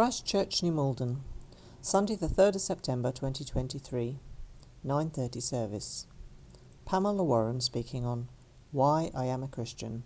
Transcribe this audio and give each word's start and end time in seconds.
Christ 0.00 0.24
Church, 0.24 0.62
New 0.62 0.72
Malden, 0.72 1.20
Sunday 1.82 2.16
the 2.16 2.26
3rd 2.26 2.54
of 2.54 2.62
September 2.62 3.12
2023, 3.12 4.18
9:30 4.82 5.42
service. 5.42 6.06
Pamela 6.86 7.22
Warren 7.22 7.60
speaking 7.60 8.06
on 8.06 8.30
Why 8.72 9.10
I 9.14 9.26
Am 9.26 9.42
a 9.42 9.46
Christian. 9.46 10.04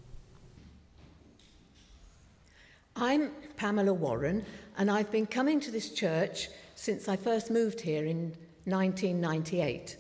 I'm 2.97 3.31
Pamela 3.57 3.95
Warren 3.95 4.45
and 4.77 4.91
I've 4.91 5.13
been 5.13 5.29
coming 5.29 5.61
to 5.61 5.71
this 5.71 5.93
church 5.93 6.49
since 6.75 7.09
I 7.09 7.15
first 7.15 7.49
moved 7.49 7.83
here 7.83 8.05
in 8.05 8.35
1998 8.65 9.97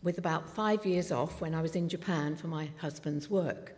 with 0.00 0.16
about 0.16 0.48
5 0.48 0.86
years 0.86 1.10
off 1.10 1.40
when 1.40 1.56
I 1.56 1.60
was 1.60 1.74
in 1.74 1.88
Japan 1.88 2.36
for 2.36 2.46
my 2.46 2.70
husband's 2.78 3.28
work. 3.28 3.74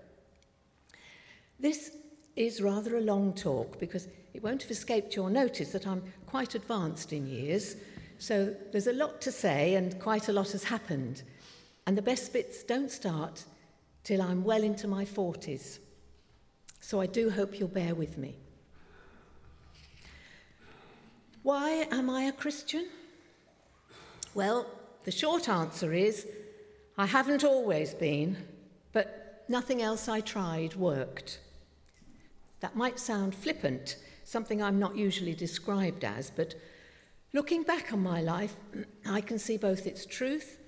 This 1.59 1.93
is 2.37 2.61
rather 2.61 2.99
a 2.99 3.01
long 3.01 3.33
talk 3.33 3.79
because 3.79 4.07
it 4.35 4.43
won't 4.43 4.63
have 4.63 4.71
escaped 4.71 5.17
your 5.17 5.31
notice 5.31 5.73
that 5.73 5.87
I'm 5.87 6.03
quite 6.27 6.55
advanced 6.55 7.13
in 7.13 7.27
years. 7.27 7.77
So 8.19 8.55
there's 8.73 8.87
a 8.87 8.93
lot 8.93 9.21
to 9.23 9.33
say 9.33 9.75
and 9.75 9.99
quite 9.99 10.29
a 10.29 10.33
lot 10.33 10.53
has 10.53 10.65
happened. 10.65 11.23
And 11.87 11.97
the 11.97 12.03
best 12.03 12.33
bits 12.33 12.63
don't 12.63 12.91
start 12.91 13.45
till 14.05 14.23
I'm 14.23 14.45
well 14.45 14.63
into 14.63 14.87
my 14.87 15.05
40s. 15.05 15.79
So 16.81 17.01
I 17.01 17.07
do 17.07 17.31
hope 17.31 17.59
you'll 17.59 17.69
bear 17.69 17.95
with 17.95 18.19
me. 18.19 18.37
Why 21.43 21.87
am 21.91 22.11
I 22.11 22.25
a 22.25 22.33
Christian? 22.33 22.89
Well, 24.35 24.67
the 25.05 25.11
short 25.11 25.49
answer 25.49 25.93
is 25.93 26.27
I 26.99 27.07
haven't 27.07 27.45
always 27.45 27.95
been, 27.95 28.37
but 28.93 29.45
nothing 29.49 29.81
else 29.81 30.09
I 30.09 30.21
tried 30.21 30.75
worked. 30.77 31.41
That 32.61 32.77
might 32.77 32.99
sound 32.99 33.35
flippant, 33.35 33.97
something 34.31 34.63
I'm 34.63 34.79
not 34.79 34.97
usually 34.97 35.35
described 35.35 36.05
as, 36.05 36.31
but 36.31 36.55
looking 37.33 37.65
back 37.65 37.93
on 37.93 38.01
my 38.01 38.21
life, 38.21 38.55
I 39.07 39.21
can 39.21 39.41
see 39.41 39.57
both 39.57 39.89
its 39.89 40.07
truth 40.07 40.59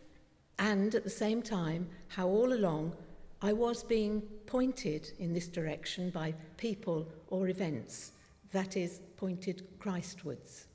and 0.58 0.92
at 0.96 1.04
the 1.04 1.10
same 1.10 1.42
time 1.42 1.88
how 2.08 2.26
all 2.26 2.52
along 2.52 2.96
I 3.40 3.52
was 3.52 3.84
being 3.84 4.22
pointed 4.46 5.12
in 5.20 5.32
this 5.32 5.46
direction 5.46 6.10
by 6.10 6.34
people 6.56 7.06
or 7.28 7.48
events, 7.48 8.10
that 8.50 8.76
is, 8.76 9.00
pointed 9.16 9.62
Christwards. 9.78 10.66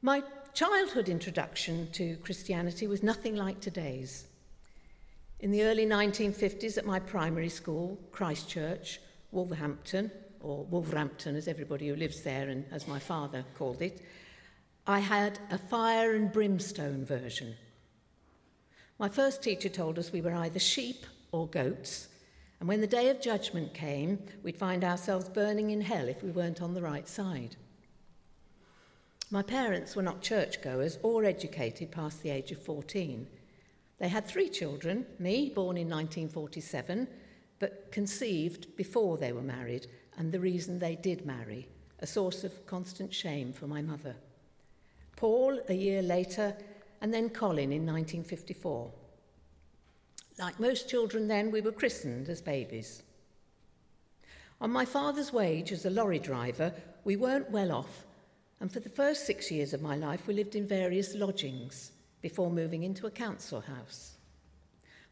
My 0.00 0.22
childhood 0.54 1.10
introduction 1.10 1.88
to 1.92 2.16
Christianity 2.16 2.86
was 2.86 3.02
nothing 3.02 3.36
like 3.36 3.60
today's. 3.60 4.26
In 5.40 5.50
the 5.50 5.64
early 5.64 5.84
1950s 5.84 6.78
at 6.78 6.86
my 6.86 7.00
primary 7.00 7.50
school, 7.50 7.98
Christchurch, 8.12 9.00
Wolverhampton, 9.34 10.10
or 10.40 10.64
Wolverhampton 10.64 11.36
as 11.36 11.48
everybody 11.48 11.88
who 11.88 11.96
lives 11.96 12.22
there 12.22 12.48
and 12.48 12.64
as 12.70 12.86
my 12.86 12.98
father 12.98 13.44
called 13.54 13.82
it, 13.82 14.00
I 14.86 15.00
had 15.00 15.38
a 15.50 15.58
fire 15.58 16.14
and 16.14 16.32
brimstone 16.32 17.04
version. 17.04 17.56
My 18.98 19.08
first 19.08 19.42
teacher 19.42 19.68
told 19.68 19.98
us 19.98 20.12
we 20.12 20.20
were 20.20 20.34
either 20.34 20.58
sheep 20.58 21.04
or 21.32 21.48
goats, 21.48 22.08
and 22.60 22.68
when 22.68 22.80
the 22.80 22.86
day 22.86 23.08
of 23.08 23.20
judgment 23.20 23.74
came, 23.74 24.20
we'd 24.42 24.56
find 24.56 24.84
ourselves 24.84 25.28
burning 25.28 25.70
in 25.70 25.80
hell 25.80 26.08
if 26.08 26.22
we 26.22 26.30
weren't 26.30 26.62
on 26.62 26.74
the 26.74 26.82
right 26.82 27.08
side. 27.08 27.56
My 29.30 29.42
parents 29.42 29.96
were 29.96 30.02
not 30.02 30.22
churchgoers 30.22 30.98
or 31.02 31.24
educated 31.24 31.90
past 31.90 32.22
the 32.22 32.30
age 32.30 32.52
of 32.52 32.62
14. 32.62 33.26
They 33.98 34.08
had 34.08 34.26
three 34.26 34.48
children 34.48 35.06
me, 35.18 35.50
born 35.50 35.76
in 35.76 35.88
1947, 35.88 37.08
but 37.64 37.90
conceived 37.90 38.76
before 38.76 39.16
they 39.16 39.32
were 39.32 39.40
married, 39.40 39.86
and 40.18 40.30
the 40.30 40.38
reason 40.38 40.78
they 40.78 40.96
did 40.96 41.24
marry, 41.24 41.66
a 42.00 42.06
source 42.06 42.44
of 42.44 42.66
constant 42.66 43.14
shame 43.14 43.54
for 43.54 43.66
my 43.66 43.80
mother. 43.80 44.14
Paul 45.16 45.58
a 45.70 45.72
year 45.72 46.02
later, 46.02 46.54
and 47.00 47.14
then 47.14 47.30
Colin 47.30 47.72
in 47.72 47.86
1954. 47.86 48.92
Like 50.38 50.60
most 50.60 50.90
children 50.90 51.26
then, 51.26 51.50
we 51.50 51.62
were 51.62 51.72
christened 51.72 52.28
as 52.28 52.42
babies. 52.42 53.02
On 54.60 54.70
my 54.70 54.84
father's 54.84 55.32
wage 55.32 55.72
as 55.72 55.86
a 55.86 55.90
lorry 55.90 56.18
driver, 56.18 56.70
we 57.04 57.16
weren't 57.16 57.50
well 57.50 57.72
off, 57.72 58.04
and 58.60 58.70
for 58.70 58.80
the 58.80 58.90
first 58.90 59.24
six 59.24 59.50
years 59.50 59.72
of 59.72 59.80
my 59.80 59.96
life, 59.96 60.26
we 60.26 60.34
lived 60.34 60.54
in 60.54 60.68
various 60.68 61.14
lodgings 61.14 61.92
before 62.20 62.50
moving 62.50 62.82
into 62.82 63.06
a 63.06 63.10
council 63.10 63.62
house. 63.62 64.13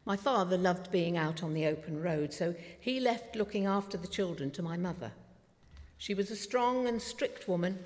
My 0.05 0.17
father 0.17 0.57
loved 0.57 0.91
being 0.91 1.15
out 1.15 1.43
on 1.43 1.53
the 1.53 1.65
open 1.65 2.01
road, 2.01 2.33
so 2.33 2.53
he 2.79 2.99
left 2.99 3.35
looking 3.35 3.65
after 3.65 3.97
the 3.97 4.07
children 4.07 4.51
to 4.51 4.61
my 4.61 4.75
mother. 4.75 5.13
She 5.97 6.13
was 6.13 6.29
a 6.29 6.35
strong 6.35 6.87
and 6.87 7.01
strict 7.01 7.47
woman 7.47 7.79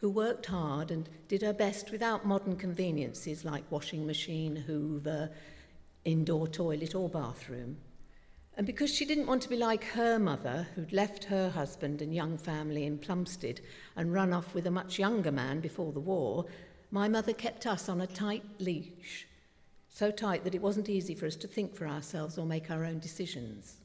who 0.00 0.08
worked 0.08 0.46
hard 0.46 0.90
and 0.90 1.08
did 1.28 1.42
her 1.42 1.52
best 1.52 1.90
without 1.90 2.24
modern 2.24 2.56
conveniences 2.56 3.44
like 3.44 3.70
washing 3.70 4.06
machine, 4.06 4.56
hoover, 4.56 5.30
indoor 6.04 6.48
toilet, 6.48 6.94
or 6.94 7.08
bathroom. 7.10 7.76
And 8.56 8.66
because 8.66 8.92
she 8.92 9.04
didn't 9.04 9.26
want 9.26 9.42
to 9.42 9.48
be 9.48 9.56
like 9.56 9.84
her 9.84 10.18
mother, 10.18 10.66
who'd 10.74 10.92
left 10.92 11.24
her 11.24 11.50
husband 11.50 12.00
and 12.00 12.14
young 12.14 12.38
family 12.38 12.84
in 12.84 12.98
Plumstead 12.98 13.60
and 13.94 14.12
run 14.12 14.32
off 14.32 14.54
with 14.54 14.66
a 14.66 14.70
much 14.70 14.98
younger 14.98 15.30
man 15.30 15.60
before 15.60 15.92
the 15.92 16.00
war, 16.00 16.46
my 16.90 17.08
mother 17.08 17.32
kept 17.32 17.66
us 17.66 17.88
on 17.88 18.00
a 18.00 18.06
tight 18.06 18.44
leash, 18.58 19.26
so 19.98 20.12
tight 20.12 20.44
that 20.44 20.54
it 20.54 20.62
wasn't 20.62 20.88
easy 20.88 21.12
for 21.12 21.26
us 21.26 21.34
to 21.34 21.48
think 21.48 21.74
for 21.74 21.84
ourselves 21.84 22.38
or 22.38 22.46
make 22.46 22.70
our 22.70 22.84
own 22.84 23.00
decisions. 23.00 23.78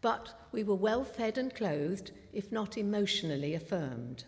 But 0.00 0.38
we 0.52 0.62
were 0.62 0.76
well 0.76 1.02
fed 1.02 1.36
and 1.36 1.52
clothed, 1.52 2.12
if 2.32 2.52
not 2.52 2.78
emotionally 2.78 3.52
affirmed. 3.52 4.22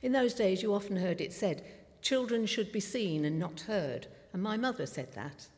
In 0.00 0.12
those 0.12 0.34
days, 0.34 0.62
you 0.62 0.72
often 0.72 0.98
heard 0.98 1.20
it 1.20 1.32
said, 1.32 1.64
children 2.00 2.46
should 2.46 2.70
be 2.70 2.78
seen 2.78 3.24
and 3.24 3.40
not 3.40 3.62
heard, 3.62 4.06
and 4.32 4.40
my 4.40 4.56
mother 4.56 4.86
said 4.86 5.14
that. 5.14 5.48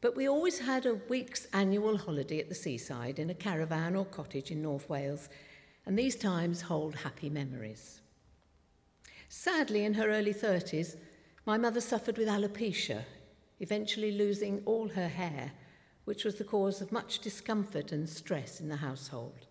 But 0.00 0.16
we 0.16 0.28
always 0.28 0.58
had 0.58 0.84
a 0.84 0.98
week's 1.08 1.46
annual 1.52 1.96
holiday 1.96 2.40
at 2.40 2.48
the 2.48 2.54
seaside 2.56 3.20
in 3.20 3.30
a 3.30 3.34
caravan 3.34 3.94
or 3.94 4.06
cottage 4.06 4.50
in 4.50 4.60
North 4.60 4.88
Wales, 4.88 5.28
and 5.86 5.96
these 5.96 6.16
times 6.16 6.62
hold 6.62 6.96
happy 6.96 7.30
memories. 7.30 8.00
Sadly, 9.28 9.84
in 9.84 9.94
her 9.94 10.08
early 10.08 10.34
30s, 10.34 10.96
my 11.46 11.58
mother 11.58 11.80
suffered 11.80 12.16
with 12.16 12.28
alopecia, 12.28 13.04
eventually 13.60 14.12
losing 14.12 14.62
all 14.64 14.88
her 14.88 15.08
hair, 15.08 15.52
which 16.04 16.24
was 16.24 16.36
the 16.36 16.44
cause 16.44 16.80
of 16.80 16.92
much 16.92 17.18
discomfort 17.18 17.92
and 17.92 18.08
stress 18.08 18.60
in 18.60 18.68
the 18.68 18.76
household. 18.76 19.46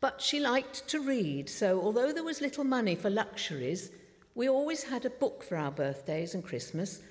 But 0.00 0.20
she 0.20 0.40
liked 0.40 0.88
to 0.88 1.00
read, 1.00 1.48
so 1.48 1.80
although 1.80 2.12
there 2.12 2.24
was 2.24 2.40
little 2.40 2.64
money 2.64 2.96
for 2.96 3.08
luxuries, 3.08 3.90
we 4.34 4.48
always 4.48 4.82
had 4.82 5.04
a 5.04 5.10
book 5.10 5.44
for 5.44 5.56
our 5.56 5.70
birthdays 5.70 6.34
and 6.34 6.42
Christmas, 6.42 7.02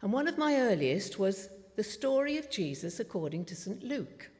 and 0.00 0.12
one 0.12 0.28
of 0.28 0.38
my 0.38 0.54
earliest 0.56 1.18
was 1.18 1.48
The 1.74 1.82
Story 1.82 2.38
of 2.38 2.50
Jesus 2.50 3.00
According 3.00 3.46
to 3.46 3.56
St. 3.56 3.82
Luke, 3.82 4.30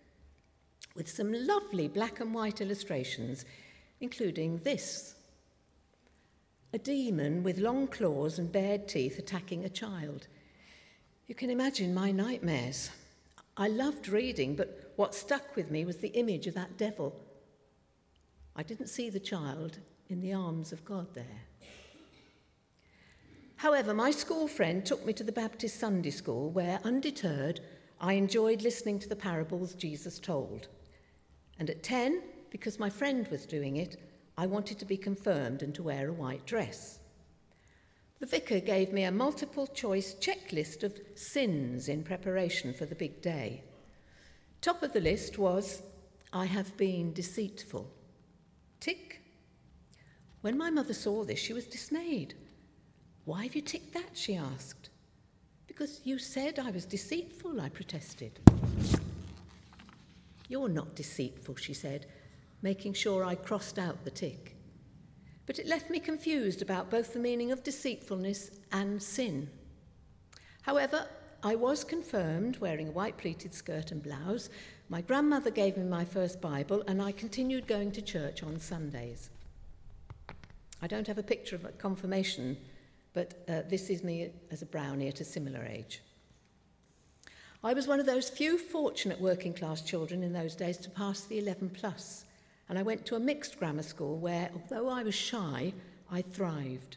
with 0.94 1.08
some 1.08 1.32
lovely 1.32 1.88
black 1.88 2.20
and 2.20 2.32
white 2.32 2.60
illustrations, 2.60 3.44
including 4.00 4.58
this 4.58 5.15
a 6.76 6.78
demon 6.78 7.42
with 7.42 7.56
long 7.56 7.88
claws 7.88 8.38
and 8.38 8.52
bared 8.52 8.86
teeth 8.86 9.18
attacking 9.18 9.64
a 9.64 9.68
child. 9.68 10.26
You 11.26 11.34
can 11.34 11.48
imagine 11.48 11.94
my 11.94 12.10
nightmares. 12.10 12.90
I 13.56 13.68
loved 13.68 14.08
reading, 14.08 14.54
but 14.54 14.92
what 14.96 15.14
stuck 15.14 15.56
with 15.56 15.70
me 15.70 15.86
was 15.86 15.96
the 15.96 16.08
image 16.08 16.46
of 16.46 16.52
that 16.52 16.76
devil. 16.76 17.18
I 18.54 18.62
didn't 18.62 18.88
see 18.88 19.08
the 19.08 19.18
child 19.18 19.78
in 20.10 20.20
the 20.20 20.34
arms 20.34 20.70
of 20.70 20.84
God 20.84 21.06
there. 21.14 21.40
However, 23.56 23.94
my 23.94 24.10
school 24.10 24.46
friend 24.46 24.84
took 24.84 25.06
me 25.06 25.14
to 25.14 25.24
the 25.24 25.32
Baptist 25.32 25.80
Sunday 25.80 26.10
School 26.10 26.50
where, 26.50 26.78
undeterred, 26.84 27.60
I 28.02 28.12
enjoyed 28.12 28.60
listening 28.60 28.98
to 28.98 29.08
the 29.08 29.16
parables 29.16 29.72
Jesus 29.72 30.18
told. 30.18 30.68
And 31.58 31.70
at 31.70 31.82
10, 31.82 32.22
because 32.50 32.78
my 32.78 32.90
friend 32.90 33.26
was 33.28 33.46
doing 33.46 33.78
it, 33.78 33.96
I 34.38 34.46
wanted 34.46 34.78
to 34.78 34.84
be 34.84 34.98
confirmed 34.98 35.62
and 35.62 35.74
to 35.74 35.82
wear 35.82 36.08
a 36.08 36.12
white 36.12 36.44
dress. 36.44 36.98
The 38.18 38.26
vicar 38.26 38.60
gave 38.60 38.92
me 38.92 39.04
a 39.04 39.10
multiple 39.10 39.66
choice 39.66 40.14
checklist 40.14 40.82
of 40.82 41.00
sins 41.14 41.88
in 41.88 42.02
preparation 42.02 42.74
for 42.74 42.84
the 42.84 42.94
big 42.94 43.22
day. 43.22 43.62
Top 44.60 44.82
of 44.82 44.92
the 44.92 45.00
list 45.00 45.38
was, 45.38 45.82
I 46.32 46.46
have 46.46 46.76
been 46.76 47.12
deceitful. 47.12 47.90
Tick. 48.80 49.20
When 50.42 50.58
my 50.58 50.70
mother 50.70 50.94
saw 50.94 51.24
this, 51.24 51.38
she 51.38 51.52
was 51.52 51.66
dismayed. 51.66 52.34
Why 53.24 53.44
have 53.44 53.56
you 53.56 53.62
ticked 53.62 53.94
that? 53.94 54.10
she 54.16 54.36
asked. 54.36 54.90
Because 55.66 56.00
you 56.04 56.18
said 56.18 56.58
I 56.58 56.70
was 56.70 56.84
deceitful, 56.84 57.60
I 57.60 57.70
protested. 57.70 58.38
You're 60.48 60.68
not 60.68 60.94
deceitful, 60.94 61.56
she 61.56 61.74
said 61.74 62.06
making 62.62 62.94
sure 62.94 63.24
I 63.24 63.34
crossed 63.34 63.78
out 63.78 64.04
the 64.04 64.10
tick. 64.10 64.56
But 65.46 65.58
it 65.58 65.66
left 65.66 65.90
me 65.90 66.00
confused 66.00 66.62
about 66.62 66.90
both 66.90 67.12
the 67.12 67.18
meaning 67.18 67.52
of 67.52 67.62
deceitfulness 67.62 68.50
and 68.72 69.02
sin. 69.02 69.48
However, 70.62 71.06
I 71.42 71.54
was 71.54 71.84
confirmed 71.84 72.58
wearing 72.58 72.88
a 72.88 72.92
white 72.92 73.16
pleated 73.18 73.54
skirt 73.54 73.92
and 73.92 74.02
blouse, 74.02 74.50
My 74.88 75.00
grandmother 75.00 75.50
gave 75.50 75.76
me 75.76 75.84
my 75.84 76.04
first 76.04 76.40
Bible, 76.40 76.82
and 76.86 77.02
I 77.02 77.12
continued 77.12 77.66
going 77.66 77.92
to 77.92 78.02
church 78.02 78.42
on 78.42 78.60
Sundays. 78.60 79.30
I 80.82 80.86
don't 80.86 81.06
have 81.06 81.18
a 81.18 81.22
picture 81.22 81.56
of 81.56 81.64
a 81.64 81.70
confirmation, 81.70 82.56
but 83.12 83.42
uh, 83.48 83.62
this 83.68 83.90
is 83.90 84.04
me 84.04 84.30
as 84.50 84.62
a 84.62 84.66
brownie 84.66 85.08
at 85.08 85.20
a 85.20 85.24
similar 85.24 85.64
age. 85.64 86.02
I 87.64 87.72
was 87.72 87.88
one 87.88 87.98
of 87.98 88.06
those 88.06 88.28
few 88.28 88.58
fortunate 88.58 89.20
working 89.20 89.54
class 89.54 89.82
children 89.82 90.22
in 90.22 90.32
those 90.32 90.54
days 90.54 90.76
to 90.78 90.90
pass 90.90 91.22
the 91.22 91.38
11 91.38 91.70
plus, 91.70 92.25
and 92.68 92.78
I 92.78 92.82
went 92.82 93.06
to 93.06 93.16
a 93.16 93.20
mixed 93.20 93.58
grammar 93.58 93.82
school 93.82 94.18
where, 94.18 94.50
although 94.54 94.88
I 94.88 95.02
was 95.02 95.14
shy, 95.14 95.72
I 96.10 96.22
thrived. 96.22 96.96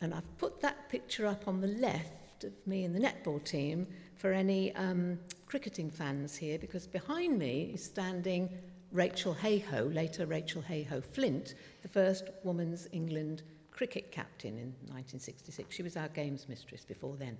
And 0.00 0.12
I've 0.12 0.38
put 0.38 0.60
that 0.60 0.88
picture 0.88 1.26
up 1.26 1.48
on 1.48 1.60
the 1.60 1.68
left 1.68 2.44
of 2.44 2.52
me 2.66 2.84
in 2.84 2.92
the 2.92 3.00
netball 3.00 3.42
team 3.42 3.86
for 4.16 4.32
any 4.32 4.74
um, 4.74 5.18
cricketing 5.46 5.90
fans 5.90 6.36
here, 6.36 6.58
because 6.58 6.86
behind 6.86 7.38
me 7.38 7.70
is 7.74 7.84
standing 7.84 8.48
Rachael 8.92 9.34
Heyhoe, 9.34 9.88
later 9.88 10.26
Rachael 10.26 10.62
Heyhoe 10.62 11.00
Flint, 11.00 11.54
the 11.82 11.88
first 11.88 12.30
woman's 12.44 12.88
England 12.92 13.42
cricket 13.70 14.10
captain 14.10 14.58
in 14.58 14.72
1966. 14.88 15.74
She 15.74 15.82
was 15.82 15.96
our 15.96 16.08
games 16.08 16.46
mistress 16.48 16.84
before 16.84 17.16
then. 17.16 17.36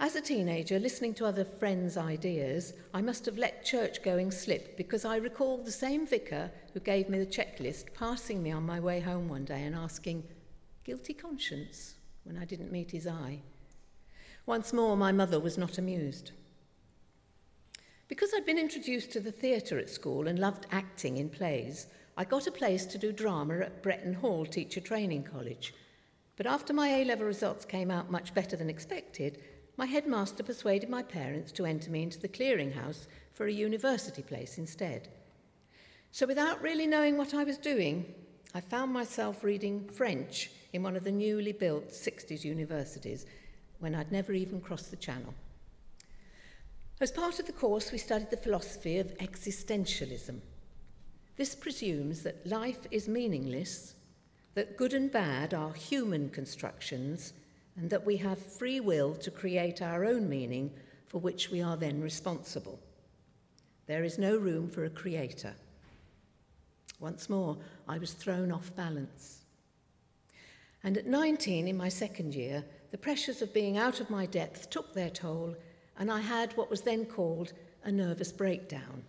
As 0.00 0.14
a 0.14 0.20
teenager, 0.20 0.78
listening 0.78 1.12
to 1.14 1.26
other 1.26 1.44
friends' 1.44 1.96
ideas, 1.96 2.72
I 2.94 3.02
must 3.02 3.26
have 3.26 3.36
let 3.36 3.64
church 3.64 4.00
going 4.04 4.30
slip 4.30 4.76
because 4.76 5.04
I 5.04 5.16
recall 5.16 5.58
the 5.58 5.72
same 5.72 6.06
vicar 6.06 6.52
who 6.72 6.78
gave 6.78 7.08
me 7.08 7.18
the 7.18 7.26
checklist 7.26 7.92
passing 7.94 8.40
me 8.40 8.52
on 8.52 8.64
my 8.64 8.78
way 8.78 9.00
home 9.00 9.28
one 9.28 9.44
day 9.44 9.64
and 9.64 9.74
asking, 9.74 10.22
Guilty 10.84 11.14
conscience, 11.14 11.96
when 12.22 12.38
I 12.38 12.44
didn't 12.44 12.70
meet 12.70 12.92
his 12.92 13.08
eye. 13.08 13.40
Once 14.46 14.72
more, 14.72 14.96
my 14.96 15.10
mother 15.10 15.40
was 15.40 15.58
not 15.58 15.78
amused. 15.78 16.30
Because 18.06 18.30
I'd 18.32 18.46
been 18.46 18.56
introduced 18.56 19.10
to 19.12 19.20
the 19.20 19.32
theatre 19.32 19.80
at 19.80 19.90
school 19.90 20.28
and 20.28 20.38
loved 20.38 20.66
acting 20.70 21.16
in 21.16 21.28
plays, 21.28 21.88
I 22.16 22.24
got 22.24 22.46
a 22.46 22.52
place 22.52 22.86
to 22.86 22.98
do 22.98 23.10
drama 23.10 23.58
at 23.58 23.82
Bretton 23.82 24.14
Hall 24.14 24.46
Teacher 24.46 24.80
Training 24.80 25.24
College. 25.24 25.74
But 26.36 26.46
after 26.46 26.72
my 26.72 26.88
A 26.88 27.04
level 27.04 27.26
results 27.26 27.64
came 27.64 27.90
out 27.90 28.12
much 28.12 28.32
better 28.32 28.56
than 28.56 28.70
expected, 28.70 29.42
my 29.78 29.86
headmaster 29.86 30.42
persuaded 30.42 30.90
my 30.90 31.02
parents 31.02 31.52
to 31.52 31.64
enter 31.64 31.88
me 31.88 32.02
into 32.02 32.18
the 32.18 32.28
clearinghouse 32.28 33.06
for 33.32 33.46
a 33.46 33.52
university 33.52 34.22
place 34.22 34.58
instead. 34.58 35.08
So, 36.10 36.26
without 36.26 36.60
really 36.60 36.86
knowing 36.86 37.16
what 37.16 37.32
I 37.32 37.44
was 37.44 37.56
doing, 37.56 38.12
I 38.54 38.60
found 38.60 38.92
myself 38.92 39.44
reading 39.44 39.88
French 39.88 40.50
in 40.72 40.82
one 40.82 40.96
of 40.96 41.04
the 41.04 41.12
newly 41.12 41.52
built 41.52 41.90
60s 41.90 42.42
universities 42.42 43.24
when 43.78 43.94
I'd 43.94 44.10
never 44.10 44.32
even 44.32 44.60
crossed 44.60 44.90
the 44.90 44.96
channel. 44.96 45.32
As 47.00 47.12
part 47.12 47.38
of 47.38 47.46
the 47.46 47.52
course, 47.52 47.92
we 47.92 47.98
studied 47.98 48.30
the 48.30 48.36
philosophy 48.36 48.98
of 48.98 49.16
existentialism. 49.18 50.40
This 51.36 51.54
presumes 51.54 52.24
that 52.24 52.44
life 52.44 52.80
is 52.90 53.06
meaningless, 53.06 53.94
that 54.54 54.76
good 54.76 54.92
and 54.92 55.12
bad 55.12 55.54
are 55.54 55.72
human 55.72 56.30
constructions, 56.30 57.32
and 57.78 57.88
that 57.90 58.04
we 58.04 58.16
have 58.16 58.38
free 58.38 58.80
will 58.80 59.14
to 59.14 59.30
create 59.30 59.80
our 59.80 60.04
own 60.04 60.28
meaning 60.28 60.70
for 61.06 61.20
which 61.20 61.50
we 61.50 61.62
are 61.62 61.76
then 61.76 62.00
responsible. 62.02 62.80
There 63.86 64.02
is 64.04 64.18
no 64.18 64.36
room 64.36 64.68
for 64.68 64.84
a 64.84 64.90
creator. 64.90 65.54
Once 66.98 67.30
more, 67.30 67.56
I 67.88 67.98
was 67.98 68.12
thrown 68.12 68.50
off 68.50 68.74
balance. 68.74 69.44
And 70.82 70.98
at 70.98 71.06
19, 71.06 71.68
in 71.68 71.76
my 71.76 71.88
second 71.88 72.34
year, 72.34 72.64
the 72.90 72.98
pressures 72.98 73.42
of 73.42 73.54
being 73.54 73.78
out 73.78 74.00
of 74.00 74.10
my 74.10 74.26
depth 74.26 74.70
took 74.70 74.92
their 74.92 75.10
toll, 75.10 75.56
and 75.98 76.10
I 76.10 76.20
had 76.20 76.56
what 76.56 76.70
was 76.70 76.80
then 76.80 77.06
called 77.06 77.52
a 77.84 77.92
nervous 77.92 78.32
breakdown. 78.32 79.04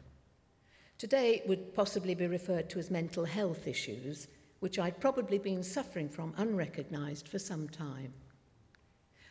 Today, 0.99 1.35
it 1.35 1.47
would 1.47 1.73
possibly 1.73 2.13
be 2.13 2.27
referred 2.27 2.69
to 2.69 2.79
as 2.79 2.91
mental 2.91 3.25
health 3.25 3.67
issues, 3.67 4.27
which 4.59 4.77
I'd 4.77 4.99
probably 4.99 5.39
been 5.39 5.63
suffering 5.63 6.09
from 6.09 6.33
unrecognised 6.37 7.27
for 7.27 7.39
some 7.39 7.67
time. 7.69 8.13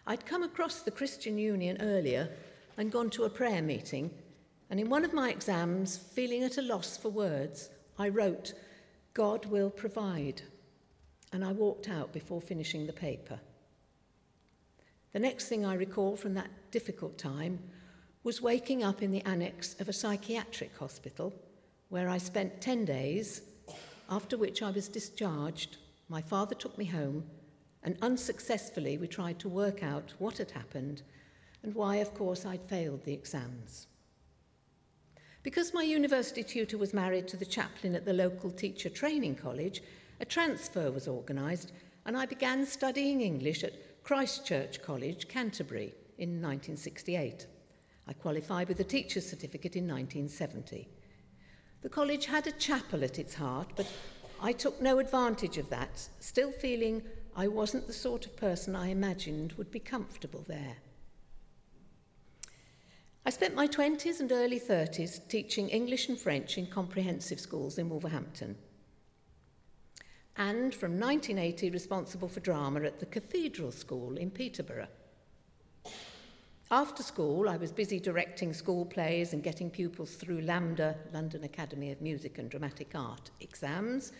I'd 0.09 0.25
come 0.25 0.43
across 0.43 0.81
the 0.81 0.91
Christian 0.91 1.37
Union 1.37 1.77
earlier 1.83 2.31
and 2.79 2.91
gone 2.91 3.11
to 3.11 3.25
a 3.25 3.31
prayer 3.31 3.61
meeting, 3.61 4.11
and 4.71 4.81
in 4.81 4.89
one 4.89 5.05
of 5.05 5.13
my 5.13 5.29
exams, 5.29 5.99
feeling 5.99 6.43
at 6.43 6.57
a 6.57 6.63
loss 6.63 6.97
for 6.97 7.11
words, 7.11 7.69
I 7.99 8.09
wrote, 8.09 8.55
God 9.13 9.45
will 9.45 9.69
provide. 9.69 10.41
And 11.31 11.45
I 11.45 11.53
walked 11.53 11.91
out 11.91 12.15
before 12.15 12.41
finishing 12.41 12.87
the 12.87 12.93
paper. 12.95 13.39
The 15.13 15.19
next 15.19 15.49
thing 15.49 15.67
I 15.67 15.75
recall 15.75 16.17
from 16.17 16.33
that 16.35 16.71
difficult 16.71 17.19
time 17.19 17.59
was 18.25 18.41
waking 18.41 18.83
up 18.83 19.03
in 19.03 19.13
the 19.13 19.25
annex 19.27 19.79
of 19.79 19.91
a 19.91 19.93
psychiatric 19.93 20.75
hospital 20.79 21.35
where 21.91 22.09
I 22.09 22.17
spent 22.17 22.63
10 22.63 22.87
days, 22.87 23.43
after 24.09 24.39
which 24.39 24.63
I 24.63 24.71
was 24.71 24.89
discharged. 24.89 25.77
My 26.09 26.23
father 26.23 26.55
took 26.55 26.79
me 26.79 26.87
home 26.87 27.25
and 27.83 27.97
unsuccessfully 28.03 28.99
we 28.99 29.07
tried 29.07 29.39
to 29.41 29.49
work 29.49 29.83
out 29.83 30.15
what 30.19 30.39
had 30.39 30.51
happened 30.51 31.03
and 31.63 31.75
why, 31.75 31.97
of 31.97 32.15
course, 32.15 32.47
I'd 32.47 32.69
failed 32.69 33.05
the 33.05 33.13
exams. 33.13 33.87
Because 35.43 35.75
my 35.75 35.83
university 35.83 36.43
tutor 36.43 36.79
was 36.79 36.93
married 36.93 37.29
to 37.29 37.37
the 37.37 37.47
chaplain 37.47 37.95
at 37.95 38.05
the 38.05 38.13
local 38.13 38.51
teacher 38.51 38.89
training 38.89 39.37
college, 39.37 39.83
a 40.21 40.25
transfer 40.25 40.91
was 40.91 41.09
organised 41.09 41.73
and 42.05 42.17
I 42.17 42.27
began 42.27 42.67
studying 42.67 43.21
English 43.21 43.65
at 43.65 44.03
Christchurch 44.03 44.83
College, 44.83 45.29
Canterbury, 45.29 45.95
in 46.17 46.41
1968. 46.43 47.47
I 48.07 48.13
qualified 48.15 48.69
with 48.69 48.81
a 48.81 48.85
teacher's 48.85 49.29
certificate 49.29 49.77
in 49.77 49.85
1970. 49.85 50.89
The 51.83 51.89
college 51.89 52.27
had 52.27 52.47
a 52.47 52.53
chapel 52.53 53.05
at 53.05 53.19
its 53.19 53.35
heart, 53.35 53.69
but 53.77 53.87
I 54.41 54.53
took 54.53 54.81
no 54.81 54.99
advantage 54.99 55.59
of 55.59 55.69
that, 55.71 56.09
still 56.19 56.51
feeling 56.51 57.03
I 57.39 57.47
wasn't 57.47 57.87
the 57.87 57.93
sort 57.93 58.27
of 58.27 58.37
person 58.37 58.75
I 58.75 58.89
imagined 58.89 59.53
would 59.53 59.71
be 59.71 59.79
comfortable 59.79 60.45
there. 60.49 60.79
I 63.25 63.31
spent 63.31 63.55
my 63.55 63.69
20s 63.69 64.19
and 64.19 64.33
early 64.33 64.59
30s 64.59 65.29
teaching 65.29 65.69
English 65.69 66.09
and 66.09 66.19
French 66.19 66.59
in 66.59 66.67
comprehensive 66.67 67.39
schools 67.39 67.79
in 67.79 67.89
Wolverhampton. 67.89 68.57
And 70.37 70.75
from 70.75 70.99
1980, 70.99 71.71
responsible 71.71 72.27
for 72.27 72.41
drama 72.41 72.83
at 72.83 72.99
the 72.99 73.07
Cathedral 73.07 73.71
School 73.71 74.17
in 74.17 74.33
Peterborough. 74.33 74.89
After 76.73 77.05
school, 77.05 77.49
I 77.49 77.57
was 77.57 77.71
busy 77.71 78.01
directing 78.01 78.53
school 78.53 78.85
plays 78.85 79.33
and 79.33 79.45
getting 79.45 79.71
pupils 79.71 80.17
through 80.17 80.43
LAMDA, 80.43 80.97
London 81.13 81.45
Academy 81.45 81.93
of 81.93 82.03
Music 82.03 82.39
and 82.39 82.51
Dramatic 82.51 82.97
Art, 82.97 83.31
exams, 83.41 84.11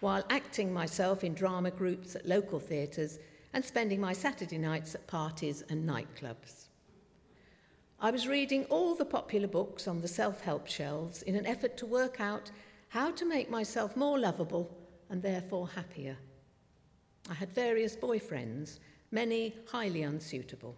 while 0.00 0.24
acting 0.30 0.72
myself 0.72 1.24
in 1.24 1.34
drama 1.34 1.70
groups 1.70 2.14
at 2.14 2.26
local 2.26 2.58
theatres 2.58 3.18
and 3.52 3.64
spending 3.64 4.00
my 4.00 4.12
Saturday 4.12 4.58
nights 4.58 4.94
at 4.94 5.06
parties 5.06 5.62
and 5.70 5.88
nightclubs. 5.88 6.66
I 7.98 8.10
was 8.10 8.28
reading 8.28 8.64
all 8.66 8.94
the 8.94 9.06
popular 9.06 9.48
books 9.48 9.88
on 9.88 10.02
the 10.02 10.08
self 10.08 10.42
help 10.42 10.66
shelves 10.66 11.22
in 11.22 11.34
an 11.34 11.46
effort 11.46 11.76
to 11.78 11.86
work 11.86 12.20
out 12.20 12.50
how 12.88 13.10
to 13.12 13.24
make 13.24 13.50
myself 13.50 13.96
more 13.96 14.18
lovable 14.18 14.76
and 15.08 15.22
therefore 15.22 15.68
happier. 15.68 16.16
I 17.30 17.34
had 17.34 17.50
various 17.52 17.96
boyfriends, 17.96 18.78
many 19.10 19.54
highly 19.70 20.02
unsuitable. 20.02 20.76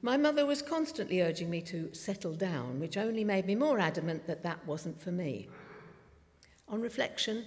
My 0.00 0.16
mother 0.16 0.46
was 0.46 0.62
constantly 0.62 1.20
urging 1.22 1.50
me 1.50 1.60
to 1.62 1.92
settle 1.92 2.34
down, 2.34 2.78
which 2.78 2.96
only 2.96 3.24
made 3.24 3.46
me 3.46 3.56
more 3.56 3.80
adamant 3.80 4.26
that 4.28 4.44
that 4.44 4.64
wasn't 4.64 5.00
for 5.02 5.10
me. 5.10 5.48
On 6.68 6.80
reflection, 6.80 7.46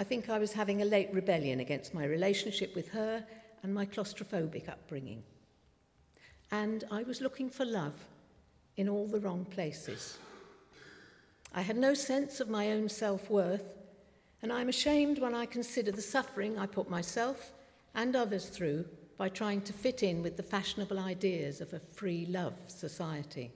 I 0.00 0.02
think 0.02 0.30
I 0.30 0.38
was 0.38 0.54
having 0.54 0.80
a 0.80 0.86
late 0.86 1.10
rebellion 1.12 1.60
against 1.60 1.92
my 1.92 2.06
relationship 2.06 2.74
with 2.74 2.88
her 2.88 3.22
and 3.62 3.74
my 3.74 3.84
claustrophobic 3.84 4.66
upbringing. 4.66 5.22
And 6.50 6.84
I 6.90 7.02
was 7.02 7.20
looking 7.20 7.50
for 7.50 7.66
love 7.66 7.92
in 8.78 8.88
all 8.88 9.06
the 9.06 9.20
wrong 9.20 9.44
places. 9.44 10.16
I 11.54 11.60
had 11.60 11.76
no 11.76 11.92
sense 11.92 12.40
of 12.40 12.48
my 12.48 12.72
own 12.72 12.88
self 12.88 13.28
worth, 13.28 13.76
and 14.40 14.50
I'm 14.50 14.70
ashamed 14.70 15.18
when 15.18 15.34
I 15.34 15.44
consider 15.44 15.92
the 15.92 16.00
suffering 16.00 16.58
I 16.58 16.64
put 16.64 16.88
myself 16.88 17.52
and 17.94 18.16
others 18.16 18.46
through 18.46 18.86
by 19.18 19.28
trying 19.28 19.60
to 19.60 19.74
fit 19.74 20.02
in 20.02 20.22
with 20.22 20.38
the 20.38 20.42
fashionable 20.42 20.98
ideas 20.98 21.60
of 21.60 21.74
a 21.74 21.82
free 21.92 22.24
love 22.24 22.54
society. 22.68 23.52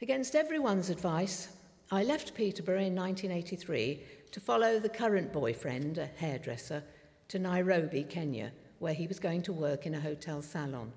Against 0.00 0.36
everyone's 0.36 0.90
advice, 0.90 1.48
I 1.92 2.02
left 2.02 2.34
Peterborough 2.34 2.82
in 2.82 2.96
1983 2.96 4.00
to 4.32 4.40
follow 4.40 4.80
the 4.80 4.88
current 4.88 5.32
boyfriend, 5.32 5.98
a 5.98 6.06
hairdresser, 6.06 6.82
to 7.28 7.38
Nairobi, 7.38 8.02
Kenya, 8.02 8.50
where 8.80 8.92
he 8.92 9.06
was 9.06 9.20
going 9.20 9.42
to 9.42 9.52
work 9.52 9.86
in 9.86 9.94
a 9.94 10.00
hotel 10.00 10.42
salon. 10.42 10.92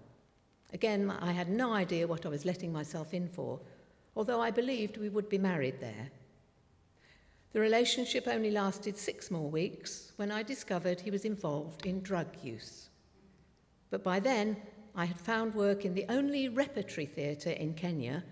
Again, 0.74 1.12
I 1.12 1.31
had 1.31 1.48
no 1.48 1.74
idea 1.74 2.08
what 2.08 2.25
I 2.25 2.29
was 2.29 2.43
letting 2.43 2.74
myself 2.74 3.13
in 3.13 3.27
for, 3.27 3.60
although 4.15 4.41
I 4.41 4.50
believed 4.50 4.98
we 4.98 5.10
would 5.10 5.29
be 5.29 5.38
married 5.38 5.79
there. 5.79 6.10
The 7.53 7.60
relationship 7.60 8.27
only 8.27 8.50
lasted 8.50 8.98
six 8.98 9.29
more 9.29 9.50
weeks 9.50 10.13
when 10.15 10.31
I 10.31 10.41
discovered 10.41 11.01
he 11.01 11.12
was 11.12 11.24
involved 11.24 11.86
in 11.86 12.01
drug 12.01 12.27
use. 12.41 12.89
But 13.91 14.03
by 14.03 14.19
then, 14.19 14.58
I 14.96 15.05
had 15.05 15.19
found 15.19 15.53
work 15.53 15.86
in 15.86 15.93
the 15.93 16.05
only 16.10 16.50
repertory 16.50 17.05
theatre 17.05 17.51
in 17.51 17.75
Kenya 17.75 18.24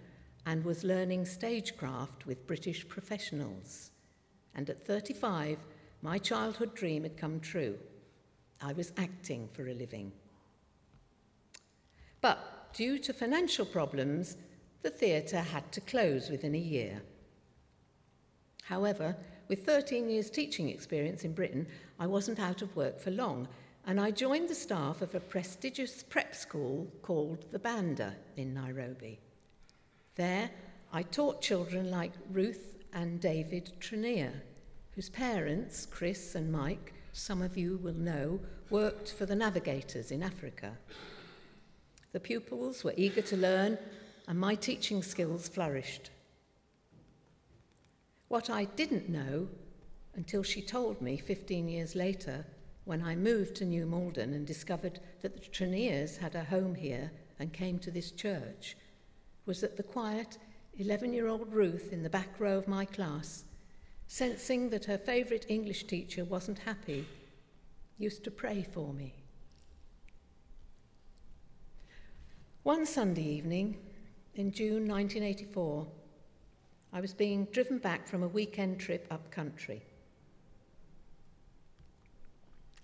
and 0.48 0.63
was 0.63 0.86
learning 0.86 1.25
stagecraft 1.25 2.25
with 2.25 2.48
British 2.48 2.88
professionals. 2.88 3.92
And 4.56 4.70
at 4.70 4.88
35, 4.88 5.58
my 6.01 6.18
childhood 6.18 6.74
dream 6.74 7.04
had 7.04 7.18
come 7.18 7.42
true. 7.42 7.77
I 8.62 8.72
was 8.72 8.94
acting 8.96 9.50
for 9.51 9.68
a 9.68 9.74
living. 9.74 10.13
But 12.22 12.74
due 12.74 12.98
to 12.98 13.12
financial 13.12 13.66
problems, 13.66 14.38
the 14.84 14.89
theatre 14.89 15.42
had 15.42 15.70
to 15.74 15.82
close 15.82 16.30
within 16.30 16.56
a 16.56 16.70
year. 16.75 17.01
However, 18.63 19.18
with 19.50 19.66
13 19.66 20.10
years 20.10 20.30
teaching 20.30 20.70
experience 20.70 21.25
in 21.25 21.34
Britain, 21.34 21.68
I 22.00 22.08
wasn't 22.08 22.39
out 22.39 22.62
of 22.62 22.74
work 22.74 23.01
for 23.01 23.12
long, 23.12 23.50
and 23.86 24.00
I 24.00 24.12
joined 24.12 24.48
the 24.48 24.56
staff 24.56 25.01
of 25.01 25.13
a 25.13 25.20
prestigious 25.20 26.04
prep 26.04 26.34
school 26.34 26.88
called 27.01 27.51
the 27.51 27.60
Banda 27.60 28.16
in 28.38 28.54
Nairobi. 28.54 29.20
There, 30.17 30.50
I 30.91 31.03
taught 31.03 31.43
children 31.43 31.91
like 31.91 32.12
Ruth 32.31 32.83
and 32.91 33.21
David 33.21 33.71
Trenier, 33.79 34.33
whose 34.95 35.09
parents, 35.09 35.86
Chris 35.86 36.33
and 36.33 36.51
Mike, 36.51 36.93
some 37.13 37.43
of 37.43 37.55
you 37.55 37.77
will 37.77 37.93
know, 37.93 38.39
worked 38.71 39.12
for 39.12 39.27
the 39.27 39.36
navigators 39.36 40.09
in 40.09 40.24
Africa. 40.24 40.75
The 42.13 42.19
pupils 42.19 42.83
were 42.83 42.95
eager 42.97 43.21
to 43.21 43.38
learn, 43.38 43.77
and 44.27 44.39
my 44.39 44.55
teaching 44.55 45.03
skills 45.03 45.47
flourished. 45.47 46.09
What 48.27 48.50
I 48.50 48.65
didn't 48.65 49.09
know 49.09 49.47
until 50.15 50.41
she 50.41 50.63
told 50.63 51.00
me 51.00 51.17
15 51.17 51.69
years 51.69 51.93
later 51.93 52.43
when 52.86 53.03
I 53.03 53.15
moved 53.15 53.55
to 53.57 53.65
New 53.65 53.86
Malden 53.86 54.33
and 54.33 54.47
discovered 54.47 55.00
that 55.21 55.36
the 55.36 55.47
Treniers 55.47 56.17
had 56.17 56.33
a 56.33 56.45
home 56.45 56.74
here 56.74 57.12
and 57.38 57.53
came 57.53 57.77
to 57.79 57.91
this 57.91 58.09
church 58.09 58.75
was 59.48 59.62
that 59.62 59.77
the 59.77 59.84
quiet 59.84 60.38
11 60.77 61.13
year 61.13 61.27
old 61.27 61.51
Ruth 61.51 61.92
in 61.92 62.04
the 62.04 62.10
back 62.10 62.39
row 62.39 62.58
of 62.58 62.68
my 62.68 62.86
class, 62.86 63.46
sensing 64.08 64.70
that 64.70 64.86
her 64.86 64.98
favourite 64.98 65.50
English 65.50 65.86
teacher 65.86 66.24
wasn't 66.24 66.60
happy, 66.60 67.08
used 67.98 68.24
to 68.25 68.30
pray 68.30 68.68
for 68.74 68.94
me. 68.94 69.16
One 72.62 72.86
Sunday 72.86 73.24
evening 73.24 73.77
in 74.36 74.51
June 74.51 74.88
1984, 74.88 75.88
I 76.94 77.01
was 77.01 77.13
being 77.13 77.46
driven 77.46 77.80
back 77.80 78.08
from 78.08 78.24
a 78.24 78.27
weekend 78.27 78.80
trip 78.80 79.08
up 79.10 79.32
country. 79.32 79.82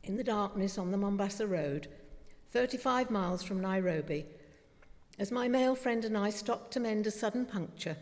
In 0.03 0.17
the 0.17 0.23
darkness 0.23 0.77
on 0.77 0.91
the 0.91 0.97
Mombasa 0.97 1.45
Road, 1.45 1.89
35 2.51 3.11
miles 3.11 3.43
from 3.43 3.61
Nairobi, 3.61 4.25
as 5.19 5.31
my 5.31 5.47
male 5.47 5.75
friend 5.75 6.05
and 6.05 6.17
I 6.17 6.29
stopped 6.29 6.71
to 6.73 6.79
mend 6.79 7.07
a 7.07 7.11
sudden 7.11 7.45
puncture, 7.45 7.97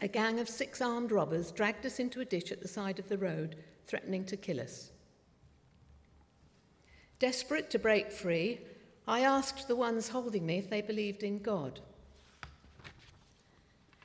a 0.00 0.08
gang 0.08 0.40
of 0.40 0.48
six 0.48 0.82
armed 0.82 1.12
robbers 1.12 1.52
dragged 1.52 1.86
us 1.86 1.98
into 1.98 2.20
a 2.20 2.24
ditch 2.24 2.52
at 2.52 2.60
the 2.60 2.68
side 2.68 2.98
of 2.98 3.08
the 3.08 3.18
road, 3.18 3.56
threatening 3.86 4.24
to 4.26 4.36
kill 4.36 4.60
us. 4.60 4.90
Desperate 7.18 7.70
to 7.70 7.78
break 7.78 8.12
free, 8.12 8.60
I 9.08 9.20
asked 9.20 9.68
the 9.68 9.76
ones 9.76 10.08
holding 10.08 10.44
me 10.44 10.58
if 10.58 10.68
they 10.68 10.82
believed 10.82 11.22
in 11.22 11.38
God. 11.38 11.80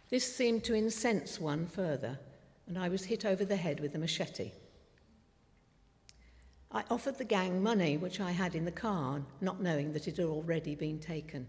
This 0.09 0.33
seemed 0.33 0.63
to 0.65 0.75
incense 0.75 1.39
one 1.39 1.65
further, 1.65 2.19
and 2.67 2.77
I 2.77 2.87
was 2.87 3.05
hit 3.05 3.25
over 3.25 3.43
the 3.43 3.55
head 3.55 3.79
with 3.79 3.95
a 3.95 3.99
machete. 3.99 4.51
I 6.71 6.83
offered 6.89 7.17
the 7.17 7.25
gang 7.25 7.61
money 7.61 7.97
which 7.97 8.21
I 8.21 8.31
had 8.31 8.55
in 8.55 8.63
the 8.63 8.71
car, 8.71 9.21
not 9.41 9.61
knowing 9.61 9.91
that 9.91 10.07
it 10.07 10.17
had 10.17 10.25
already 10.25 10.75
been 10.75 10.99
taken. 10.99 11.47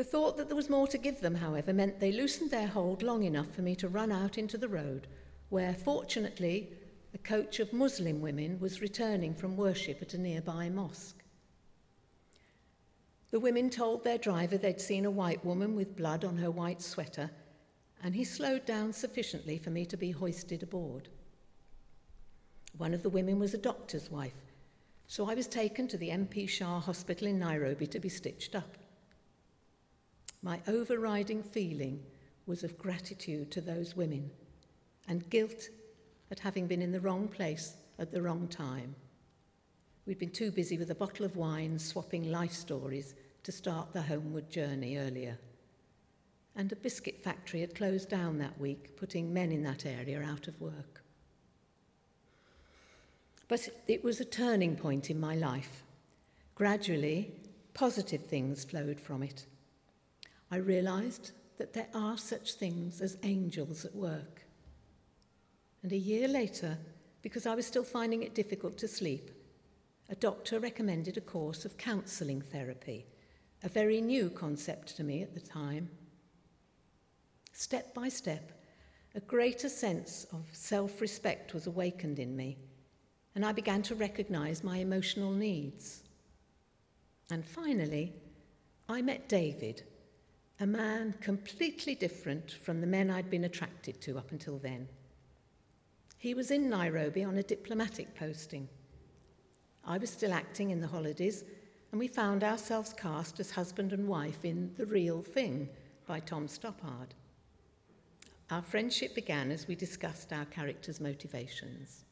The 0.00 0.04
thought 0.04 0.38
that 0.38 0.48
there 0.48 0.56
was 0.56 0.70
more 0.70 0.86
to 0.86 0.96
give 0.96 1.20
them, 1.20 1.34
however, 1.34 1.74
meant 1.74 2.00
they 2.00 2.10
loosened 2.10 2.50
their 2.50 2.68
hold 2.68 3.02
long 3.02 3.22
enough 3.24 3.54
for 3.54 3.60
me 3.60 3.76
to 3.76 3.86
run 3.86 4.10
out 4.10 4.38
into 4.38 4.56
the 4.56 4.66
road, 4.66 5.06
where, 5.50 5.74
fortunately, 5.74 6.72
a 7.12 7.18
coach 7.18 7.60
of 7.60 7.74
Muslim 7.74 8.22
women 8.22 8.58
was 8.60 8.80
returning 8.80 9.34
from 9.34 9.58
worship 9.58 10.00
at 10.00 10.14
a 10.14 10.18
nearby 10.18 10.70
mosque. 10.70 11.22
The 13.30 13.40
women 13.40 13.68
told 13.68 14.02
their 14.02 14.16
driver 14.16 14.56
they'd 14.56 14.80
seen 14.80 15.04
a 15.04 15.10
white 15.10 15.44
woman 15.44 15.76
with 15.76 15.98
blood 15.98 16.24
on 16.24 16.38
her 16.38 16.50
white 16.50 16.80
sweater, 16.80 17.30
and 18.02 18.14
he 18.14 18.24
slowed 18.24 18.64
down 18.64 18.94
sufficiently 18.94 19.58
for 19.58 19.68
me 19.68 19.84
to 19.84 19.98
be 19.98 20.12
hoisted 20.12 20.62
aboard. 20.62 21.10
One 22.78 22.94
of 22.94 23.02
the 23.02 23.10
women 23.10 23.38
was 23.38 23.52
a 23.52 23.58
doctor's 23.58 24.10
wife, 24.10 24.46
so 25.06 25.28
I 25.28 25.34
was 25.34 25.46
taken 25.46 25.86
to 25.88 25.98
the 25.98 26.08
MP 26.08 26.48
Shah 26.48 26.80
Hospital 26.80 27.28
in 27.28 27.38
Nairobi 27.38 27.86
to 27.88 28.00
be 28.00 28.08
stitched 28.08 28.54
up. 28.54 28.78
My 30.42 30.60
overriding 30.66 31.42
feeling 31.42 32.02
was 32.46 32.64
of 32.64 32.78
gratitude 32.78 33.50
to 33.50 33.60
those 33.60 33.96
women 33.96 34.30
and 35.06 35.28
guilt 35.28 35.68
at 36.30 36.38
having 36.38 36.66
been 36.66 36.82
in 36.82 36.92
the 36.92 37.00
wrong 37.00 37.28
place 37.28 37.74
at 37.98 38.10
the 38.10 38.22
wrong 38.22 38.48
time. 38.48 38.94
We'd 40.06 40.18
been 40.18 40.30
too 40.30 40.50
busy 40.50 40.78
with 40.78 40.90
a 40.90 40.94
bottle 40.94 41.26
of 41.26 41.36
wine 41.36 41.78
swapping 41.78 42.30
life 42.30 42.52
stories 42.52 43.14
to 43.42 43.52
start 43.52 43.92
the 43.92 44.02
homeward 44.02 44.50
journey 44.50 44.96
earlier. 44.96 45.38
And 46.56 46.72
a 46.72 46.76
biscuit 46.76 47.22
factory 47.22 47.60
had 47.60 47.74
closed 47.74 48.08
down 48.08 48.38
that 48.38 48.58
week, 48.58 48.96
putting 48.96 49.32
men 49.32 49.52
in 49.52 49.62
that 49.64 49.86
area 49.86 50.22
out 50.22 50.48
of 50.48 50.60
work. 50.60 51.02
But 53.46 53.68
it 53.86 54.02
was 54.02 54.20
a 54.20 54.24
turning 54.24 54.76
point 54.76 55.10
in 55.10 55.20
my 55.20 55.34
life. 55.34 55.82
Gradually, 56.54 57.32
positive 57.74 58.24
things 58.24 58.64
flowed 58.64 59.00
from 59.00 59.22
it. 59.22 59.46
I 60.50 60.56
realised 60.56 61.30
that 61.58 61.72
there 61.72 61.88
are 61.94 62.18
such 62.18 62.54
things 62.54 63.00
as 63.00 63.18
angels 63.22 63.84
at 63.84 63.94
work. 63.94 64.42
And 65.82 65.92
a 65.92 65.96
year 65.96 66.26
later, 66.26 66.76
because 67.22 67.46
I 67.46 67.54
was 67.54 67.66
still 67.66 67.84
finding 67.84 68.22
it 68.22 68.34
difficult 68.34 68.76
to 68.78 68.88
sleep, 68.88 69.30
a 70.08 70.14
doctor 70.16 70.58
recommended 70.58 71.16
a 71.16 71.20
course 71.20 71.64
of 71.64 71.76
counselling 71.76 72.40
therapy, 72.40 73.06
a 73.62 73.68
very 73.68 74.00
new 74.00 74.28
concept 74.28 74.96
to 74.96 75.04
me 75.04 75.22
at 75.22 75.34
the 75.34 75.40
time. 75.40 75.88
Step 77.52 77.94
by 77.94 78.08
step, 78.08 78.50
a 79.14 79.20
greater 79.20 79.68
sense 79.68 80.26
of 80.32 80.44
self 80.52 81.00
respect 81.00 81.54
was 81.54 81.66
awakened 81.66 82.18
in 82.18 82.36
me, 82.36 82.58
and 83.34 83.44
I 83.44 83.52
began 83.52 83.82
to 83.82 83.94
recognise 83.94 84.64
my 84.64 84.78
emotional 84.78 85.30
needs. 85.30 86.02
And 87.30 87.46
finally, 87.46 88.14
I 88.88 89.02
met 89.02 89.28
David 89.28 89.84
a 90.60 90.66
man 90.66 91.14
completely 91.22 91.94
different 91.94 92.52
from 92.52 92.82
the 92.82 92.86
men 92.86 93.10
I'd 93.10 93.30
been 93.30 93.44
attracted 93.44 93.98
to 94.02 94.18
up 94.18 94.30
until 94.30 94.58
then. 94.58 94.86
He 96.18 96.34
was 96.34 96.50
in 96.50 96.68
Nairobi 96.68 97.24
on 97.24 97.38
a 97.38 97.42
diplomatic 97.42 98.14
posting. 98.14 98.68
I 99.86 99.96
was 99.96 100.10
still 100.10 100.34
acting 100.34 100.70
in 100.70 100.82
the 100.82 100.86
holidays, 100.86 101.44
and 101.90 101.98
we 101.98 102.08
found 102.08 102.44
ourselves 102.44 102.92
cast 102.92 103.40
as 103.40 103.50
husband 103.50 103.94
and 103.94 104.06
wife 104.06 104.44
in 104.44 104.70
The 104.76 104.84
Real 104.84 105.22
Thing 105.22 105.70
by 106.06 106.20
Tom 106.20 106.46
Stoppard. 106.46 107.14
Our 108.50 108.60
friendship 108.60 109.14
began 109.14 109.50
as 109.50 109.66
we 109.66 109.74
discussed 109.74 110.30
our 110.30 110.44
characters' 110.44 111.00
motivations. 111.00 112.04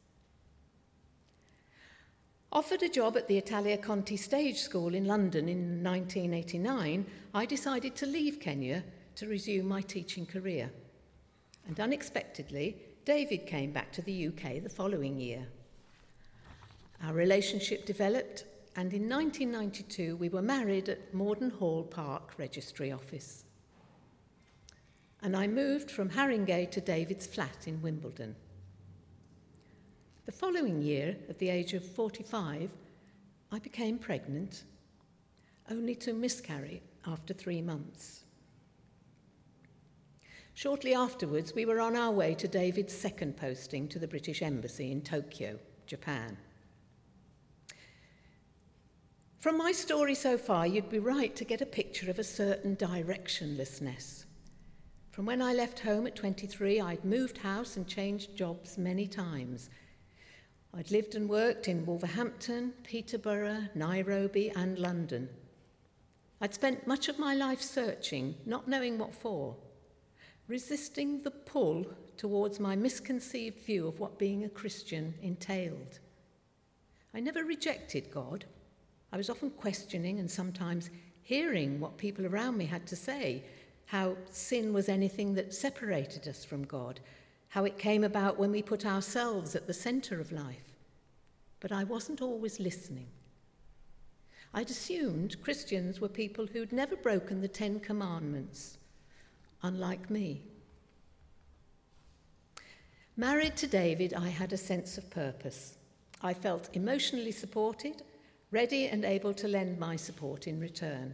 Offered 2.51 2.81
a 2.81 2.89
job 2.89 3.15
at 3.15 3.27
the 3.27 3.37
Italia 3.37 3.77
Conti 3.77 4.17
Stage 4.17 4.57
School 4.57 4.95
in 4.95 5.05
London 5.05 5.47
in 5.47 5.83
1989, 5.83 7.05
I 7.31 7.45
decided 7.45 7.95
to 7.95 8.07
leave 8.07 8.39
Kenya 8.39 8.83
to 9.17 9.27
resume 9.27 9.67
my 9.67 9.81
teaching 9.81 10.25
career. 10.25 10.71
And 11.67 11.79
unexpectedly, 11.79 12.77
David 13.05 13.45
came 13.45 13.71
back 13.71 13.91
to 13.91 14.01
the 14.01 14.27
UK 14.29 14.63
the 14.63 14.69
following 14.69 15.19
year. 15.19 15.45
Our 17.03 17.13
relationship 17.13 17.85
developed, 17.85 18.45
and 18.75 18.93
in 18.95 19.07
1992 19.07 20.15
we 20.15 20.29
were 20.29 20.41
married 20.41 20.89
at 20.89 21.13
Morden 21.13 21.51
Hall 21.51 21.83
Park 21.83 22.33
Registry 22.39 22.91
Office. 22.91 23.43
And 25.21 25.37
I 25.37 25.45
moved 25.45 25.91
from 25.91 26.09
Haringey 26.09 26.71
to 26.71 26.81
David's 26.81 27.27
flat 27.27 27.67
in 27.67 27.79
Wimbledon. 27.83 28.35
The 30.29 30.35
following 30.35 30.83
year, 30.83 31.15
at 31.27 31.39
the 31.39 31.49
age 31.49 31.73
of 31.73 31.83
45, 31.83 32.69
I 33.51 33.57
became 33.57 33.97
pregnant, 33.97 34.63
only 35.71 35.95
to 35.95 36.13
miscarry 36.13 36.83
after 37.07 37.33
three 37.33 37.63
months. 37.63 38.25
Shortly 40.53 40.93
afterwards, 40.93 41.55
we 41.55 41.65
were 41.65 41.81
on 41.81 41.95
our 41.95 42.11
way 42.11 42.35
to 42.35 42.47
David's 42.47 42.95
second 42.95 43.37
posting 43.37 43.87
to 43.87 43.97
the 43.97 44.07
British 44.07 44.43
Embassy 44.43 44.91
in 44.91 45.01
Tokyo, 45.01 45.57
Japan. 45.87 46.37
From 49.39 49.57
my 49.57 49.71
story 49.71 50.13
so 50.13 50.37
far, 50.37 50.67
you'd 50.67 50.91
be 50.91 50.99
right 50.99 51.35
to 51.37 51.43
get 51.43 51.61
a 51.61 51.65
picture 51.65 52.11
of 52.11 52.19
a 52.19 52.23
certain 52.23 52.75
directionlessness. 52.75 54.25
From 55.09 55.25
when 55.25 55.41
I 55.41 55.55
left 55.55 55.79
home 55.79 56.05
at 56.05 56.15
23, 56.15 56.79
I'd 56.79 57.03
moved 57.03 57.39
house 57.39 57.77
and 57.77 57.87
changed 57.87 58.35
jobs 58.35 58.77
many 58.77 59.07
times, 59.07 59.71
I'd 60.75 60.91
lived 60.91 61.15
and 61.15 61.27
worked 61.27 61.67
in 61.67 61.85
Wolverhampton, 61.85 62.73
Peterborough, 62.83 63.67
Nairobi, 63.73 64.51
and 64.55 64.77
London. 64.77 65.29
I'd 66.41 66.53
spent 66.53 66.87
much 66.87 67.09
of 67.09 67.19
my 67.19 67.33
life 67.33 67.61
searching, 67.61 68.35
not 68.45 68.67
knowing 68.67 68.97
what 68.97 69.13
for, 69.13 69.55
resisting 70.47 71.21
the 71.23 71.31
pull 71.31 71.85
towards 72.17 72.59
my 72.59 72.75
misconceived 72.75 73.65
view 73.65 73.87
of 73.87 73.99
what 73.99 74.19
being 74.19 74.43
a 74.43 74.49
Christian 74.49 75.13
entailed. 75.21 75.99
I 77.13 77.19
never 77.19 77.43
rejected 77.43 78.11
God. 78.11 78.45
I 79.11 79.17
was 79.17 79.29
often 79.29 79.49
questioning 79.49 80.19
and 80.19 80.29
sometimes 80.29 80.89
hearing 81.23 81.79
what 81.79 81.97
people 81.97 82.25
around 82.25 82.57
me 82.57 82.65
had 82.65 82.85
to 82.87 82.95
say, 82.95 83.43
how 83.85 84.15
sin 84.29 84.71
was 84.71 84.87
anything 84.87 85.33
that 85.33 85.53
separated 85.53 86.27
us 86.27 86.45
from 86.45 86.63
God, 86.63 86.99
how 87.49 87.65
it 87.65 87.77
came 87.77 88.03
about 88.03 88.37
when 88.37 88.51
we 88.51 88.61
put 88.61 88.85
ourselves 88.85 89.55
at 89.55 89.67
the 89.67 89.73
centre 89.73 90.19
of 90.19 90.31
life. 90.31 90.77
But 91.59 91.71
I 91.71 91.83
wasn't 91.83 92.21
always 92.21 92.59
listening. 92.59 93.07
I'd 94.53 94.69
assumed 94.69 95.41
Christians 95.41 95.99
were 95.99 96.09
people 96.09 96.47
who'd 96.47 96.71
never 96.71 96.95
broken 96.95 97.41
the 97.41 97.47
Ten 97.47 97.79
Commandments, 97.79 98.77
unlike 99.61 100.09
me. 100.09 100.43
Married 103.15 103.57
to 103.57 103.67
David, 103.67 104.13
I 104.13 104.29
had 104.29 104.53
a 104.53 104.57
sense 104.57 104.97
of 104.97 105.09
purpose. 105.09 105.75
I 106.21 106.33
felt 106.33 106.69
emotionally 106.73 107.31
supported, 107.31 108.01
ready 108.51 108.87
and 108.87 109.03
able 109.03 109.33
to 109.33 109.47
lend 109.47 109.77
my 109.77 109.95
support 109.95 110.47
in 110.47 110.59
return. 110.59 111.13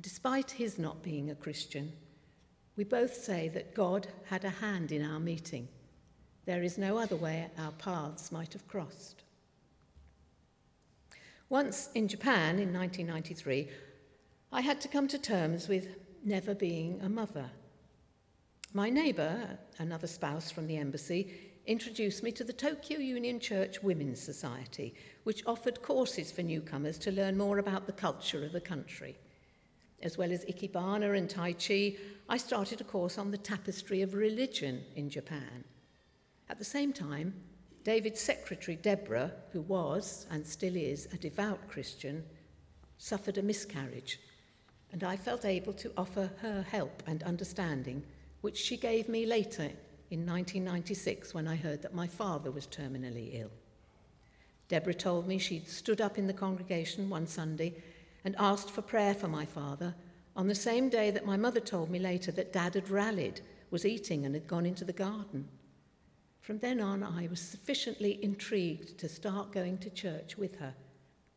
Despite 0.00 0.52
his 0.52 0.78
not 0.78 1.02
being 1.02 1.30
a 1.30 1.34
Christian, 1.34 1.92
we 2.76 2.84
both 2.84 3.14
say 3.14 3.48
that 3.48 3.74
God 3.74 4.08
had 4.24 4.44
a 4.44 4.50
hand 4.50 4.90
in 4.90 5.04
our 5.04 5.20
meeting. 5.20 5.68
There 6.44 6.62
is 6.62 6.76
no 6.76 6.98
other 6.98 7.16
way 7.16 7.48
our 7.58 7.72
paths 7.72 8.32
might 8.32 8.52
have 8.52 8.68
crossed. 8.68 9.22
Once 11.48 11.88
in 11.94 12.08
Japan 12.08 12.58
in 12.58 12.72
1993, 12.72 13.68
I 14.52 14.60
had 14.60 14.80
to 14.80 14.88
come 14.88 15.08
to 15.08 15.18
terms 15.18 15.68
with 15.68 15.96
never 16.24 16.54
being 16.54 17.00
a 17.02 17.08
mother. 17.08 17.50
My 18.72 18.90
neighbour, 18.90 19.58
another 19.78 20.08
spouse 20.08 20.50
from 20.50 20.66
the 20.66 20.76
embassy, 20.76 21.32
introduced 21.66 22.22
me 22.22 22.32
to 22.32 22.44
the 22.44 22.52
Tokyo 22.52 22.98
Union 22.98 23.38
Church 23.38 23.82
Women's 23.82 24.20
Society, 24.20 24.94
which 25.22 25.46
offered 25.46 25.80
courses 25.80 26.32
for 26.32 26.42
newcomers 26.42 26.98
to 26.98 27.12
learn 27.12 27.36
more 27.36 27.58
about 27.58 27.86
the 27.86 27.92
culture 27.92 28.44
of 28.44 28.52
the 28.52 28.60
country. 28.60 29.16
As 30.02 30.18
well 30.18 30.32
as 30.32 30.44
Ikebana 30.44 31.16
and 31.16 31.28
Tai 31.30 31.52
Chi, 31.54 31.96
I 32.28 32.36
started 32.36 32.80
a 32.80 32.84
course 32.84 33.18
on 33.18 33.30
the 33.30 33.38
tapestry 33.38 34.02
of 34.02 34.14
religion 34.14 34.82
in 34.96 35.08
Japan. 35.08 35.64
At 36.48 36.58
the 36.58 36.64
same 36.64 36.92
time, 36.92 37.34
David's 37.84 38.20
secretary, 38.20 38.76
Deborah, 38.76 39.32
who 39.52 39.60
was 39.62 40.26
and 40.30 40.46
still 40.46 40.76
is 40.76 41.06
a 41.12 41.18
devout 41.18 41.68
Christian, 41.68 42.24
suffered 42.98 43.38
a 43.38 43.42
miscarriage, 43.42 44.20
and 44.92 45.04
I 45.04 45.16
felt 45.16 45.44
able 45.44 45.74
to 45.74 45.92
offer 45.96 46.30
her 46.40 46.62
help 46.62 47.02
and 47.06 47.22
understanding, 47.22 48.02
which 48.40 48.56
she 48.56 48.76
gave 48.76 49.08
me 49.08 49.26
later 49.26 49.70
in 50.10 50.26
1996 50.26 51.34
when 51.34 51.48
I 51.48 51.56
heard 51.56 51.82
that 51.82 51.94
my 51.94 52.06
father 52.06 52.50
was 52.50 52.66
terminally 52.66 53.34
ill. 53.34 53.50
Deborah 54.68 54.94
told 54.94 55.26
me 55.26 55.38
she'd 55.38 55.68
stood 55.68 56.00
up 56.00 56.16
in 56.16 56.26
the 56.26 56.32
congregation 56.32 57.10
one 57.10 57.26
Sunday 57.26 57.82
and 58.24 58.34
asked 58.38 58.70
for 58.70 58.82
prayer 58.82 59.14
for 59.14 59.28
my 59.28 59.44
father 59.44 59.94
on 60.36 60.48
the 60.48 60.54
same 60.54 60.88
day 60.88 61.10
that 61.10 61.26
my 61.26 61.36
mother 61.36 61.60
told 61.60 61.90
me 61.90 61.98
later 61.98 62.32
that 62.32 62.52
Dad 62.52 62.74
had 62.74 62.90
rallied, 62.90 63.40
was 63.70 63.86
eating, 63.86 64.26
and 64.26 64.34
had 64.34 64.48
gone 64.48 64.66
into 64.66 64.84
the 64.84 64.92
garden. 64.92 65.48
From 66.40 66.58
then 66.58 66.80
on, 66.80 67.02
I 67.02 67.28
was 67.28 67.40
sufficiently 67.40 68.22
intrigued 68.22 68.98
to 68.98 69.08
start 69.08 69.52
going 69.52 69.78
to 69.78 69.90
church 69.90 70.36
with 70.36 70.56
her, 70.56 70.74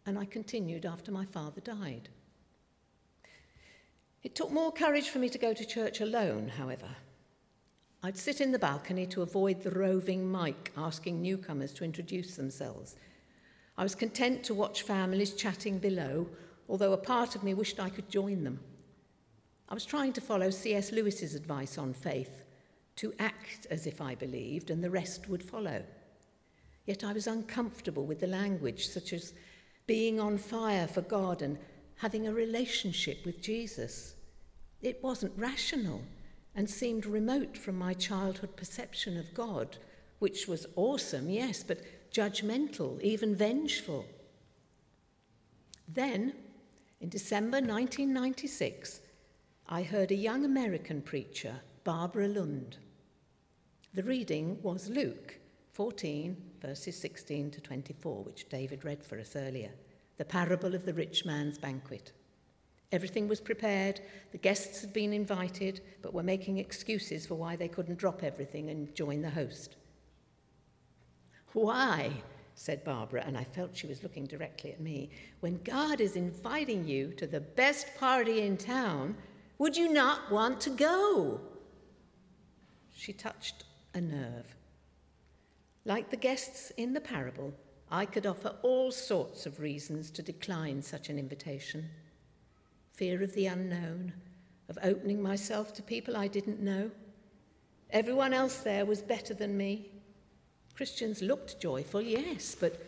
and 0.06 0.18
I 0.18 0.26
continued 0.26 0.86
after 0.86 1.12
my 1.12 1.26
father 1.26 1.62
died. 1.62 2.10
It 4.24 4.36
took 4.36 4.52
more 4.52 4.72
courage 4.72 5.10
for 5.10 5.20
me 5.20 5.30
to 5.30 5.38
go 5.38 5.54
to 5.54 5.66
church 5.66 6.02
alone, 6.02 6.50
however. 6.50 6.90
I'd 8.04 8.18
sit 8.18 8.42
in 8.42 8.52
the 8.52 8.60
balcony 8.60 9.06
to 9.08 9.22
avoid 9.22 9.62
the 9.62 9.72
roving 9.72 10.30
mic 10.30 10.72
asking 10.76 11.22
newcomers 11.22 11.74
to 11.74 11.84
introduce 11.84 12.36
themselves. 12.36 12.96
I 13.78 13.84
was 13.84 13.96
content 13.96 14.44
to 14.46 14.54
watch 14.54 14.82
families 14.82 15.34
chatting 15.34 15.80
below, 15.80 16.28
although 16.70 16.94
a 16.94 16.98
part 16.98 17.36
of 17.36 17.44
me 17.44 17.54
wished 17.54 17.80
I 17.80 17.90
could 17.90 18.10
join 18.10 18.44
them. 18.44 18.60
I 19.70 19.74
was 19.74 19.86
trying 19.86 20.14
to 20.14 20.22
follow 20.22 20.50
C.S. 20.50 20.92
Lewis's 20.92 21.36
advice 21.36 21.78
on 21.78 21.94
faith 21.94 22.44
to 22.98 23.14
act 23.20 23.68
as 23.70 23.86
if 23.86 24.02
I 24.02 24.16
believed, 24.16 24.70
and 24.70 24.84
the 24.84 24.90
rest 24.90 25.30
would 25.30 25.44
follow. 25.44 25.84
Yet 26.86 27.04
I 27.04 27.14
was 27.14 27.28
uncomfortable 27.28 28.06
with 28.06 28.20
the 28.20 28.28
language, 28.28 28.88
such 28.88 29.14
as 29.14 29.34
being 29.86 30.20
on 30.20 30.38
fire 30.38 30.88
for 30.88 31.02
God 31.02 31.42
and 31.42 31.58
having 31.96 32.28
a 32.28 32.34
relationship 32.34 33.26
with 33.26 33.42
Jesus. 33.42 34.16
It 34.82 35.04
wasn't 35.04 35.38
rational 35.38 36.02
and 36.56 36.70
seemed 36.70 37.06
remote 37.06 37.58
from 37.58 37.78
my 37.78 37.94
childhood 37.94 38.56
perception 38.56 39.18
of 39.18 39.34
God, 39.34 39.78
which 40.20 40.48
was 40.48 40.66
awesome, 40.76 41.30
yes, 41.30 41.64
but 41.64 41.82
judgmental, 42.12 43.00
even 43.02 43.36
vengeful. 43.36 44.06
Then, 45.88 46.34
in 47.00 47.10
December 47.10 47.58
1996, 47.58 49.02
I 49.70 49.84
heard 49.84 50.12
a 50.12 50.16
young 50.16 50.46
American 50.46 51.02
preacher, 51.02 51.56
Barbara 51.84 52.28
Lund. 52.28 52.78
The 53.94 54.04
reading 54.04 54.58
was 54.64 54.90
Luke 54.90 55.38
14, 55.74 56.36
verses 56.62 57.00
16 57.00 57.52
to 57.52 57.62
24, 57.62 58.24
which 58.24 58.50
David 58.50 58.84
read 58.84 59.04
for 59.04 59.20
us 59.20 59.36
earlier, 59.36 59.72
the 60.18 60.26
parable 60.26 60.74
of 60.74 60.86
the 60.86 60.94
rich 60.94 61.24
man's 61.24 61.60
banquet. 61.60 62.14
Everything 62.92 63.28
was 63.28 63.42
prepared, 63.42 64.02
the 64.32 64.38
guests 64.38 64.82
had 64.82 64.94
been 64.94 65.14
invited, 65.14 65.82
but 66.02 66.14
were 66.14 66.24
making 66.24 66.58
excuses 66.58 67.28
for 67.28 67.36
why 67.36 67.56
they 67.56 67.68
couldn't 67.68 68.00
drop 68.00 68.24
everything 68.24 68.70
and 68.70 68.96
join 68.96 69.22
the 69.22 69.30
host. 69.30 69.76
Why, 71.54 72.12
said 72.60 72.84
Barbara, 72.84 73.24
and 73.26 73.38
I 73.38 73.44
felt 73.44 73.78
she 73.78 73.86
was 73.86 74.02
looking 74.02 74.26
directly 74.26 74.72
at 74.72 74.82
me, 74.82 75.12
when 75.42 75.62
God 75.64 76.02
is 76.02 76.16
inviting 76.16 76.88
you 76.88 77.14
to 77.14 77.28
the 77.28 77.40
best 77.40 77.96
party 78.00 78.42
in 78.42 78.58
town, 78.58 79.16
would 79.60 79.78
you 79.78 79.94
not 79.94 80.32
want 80.32 80.60
to 80.62 80.72
go? 80.72 81.40
She 82.96 83.14
touched 83.14 83.64
a 83.94 84.02
nerve. 84.02 84.56
Like 85.86 86.10
the 86.10 86.18
guests 86.18 86.72
in 86.78 86.94
the 86.94 87.00
parable, 87.00 87.54
I 87.92 88.08
could 88.08 88.26
offer 88.26 88.56
all 88.64 88.92
sorts 88.92 89.46
of 89.46 89.60
reasons 89.60 90.10
to 90.12 90.24
decline 90.24 90.82
such 90.82 91.10
an 91.10 91.20
invitation 91.20 91.88
fear 92.92 93.22
of 93.22 93.36
the 93.36 93.46
unknown, 93.46 94.12
of 94.68 94.80
opening 94.82 95.22
myself 95.22 95.72
to 95.76 95.84
people 95.84 96.18
I 96.18 96.28
didn't 96.28 96.60
know. 96.60 96.90
Everyone 97.92 98.34
else 98.34 98.58
there 98.58 98.88
was 98.88 99.04
better 99.04 99.36
than 99.36 99.56
me. 99.56 99.92
Christians 100.78 101.24
looked 101.24 101.60
joyful, 101.60 102.04
yes, 102.04 102.56
but 102.58 102.80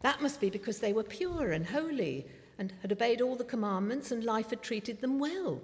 that 0.00 0.20
must 0.20 0.40
be 0.40 0.50
because 0.50 0.80
they 0.80 0.92
were 0.92 1.04
pure 1.04 1.52
and 1.52 1.64
holy 1.64 2.26
and 2.58 2.72
had 2.82 2.90
obeyed 2.90 3.20
all 3.20 3.36
the 3.36 3.44
commandments 3.44 4.10
and 4.10 4.24
life 4.24 4.50
had 4.50 4.62
treated 4.62 5.00
them 5.00 5.20
well. 5.20 5.62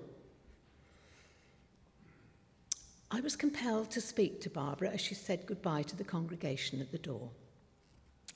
I 3.11 3.21
was 3.21 3.35
compelled 3.35 3.91
to 3.91 4.01
speak 4.01 4.41
to 4.43 4.49
Barbara 4.49 4.91
as 4.91 5.01
she 5.01 5.17
said 5.17 5.45
goodbye 5.45 5.83
to 5.83 5.97
the 5.97 6.05
congregation 6.05 6.81
at 6.81 6.93
the 6.93 6.99
door. 6.99 7.31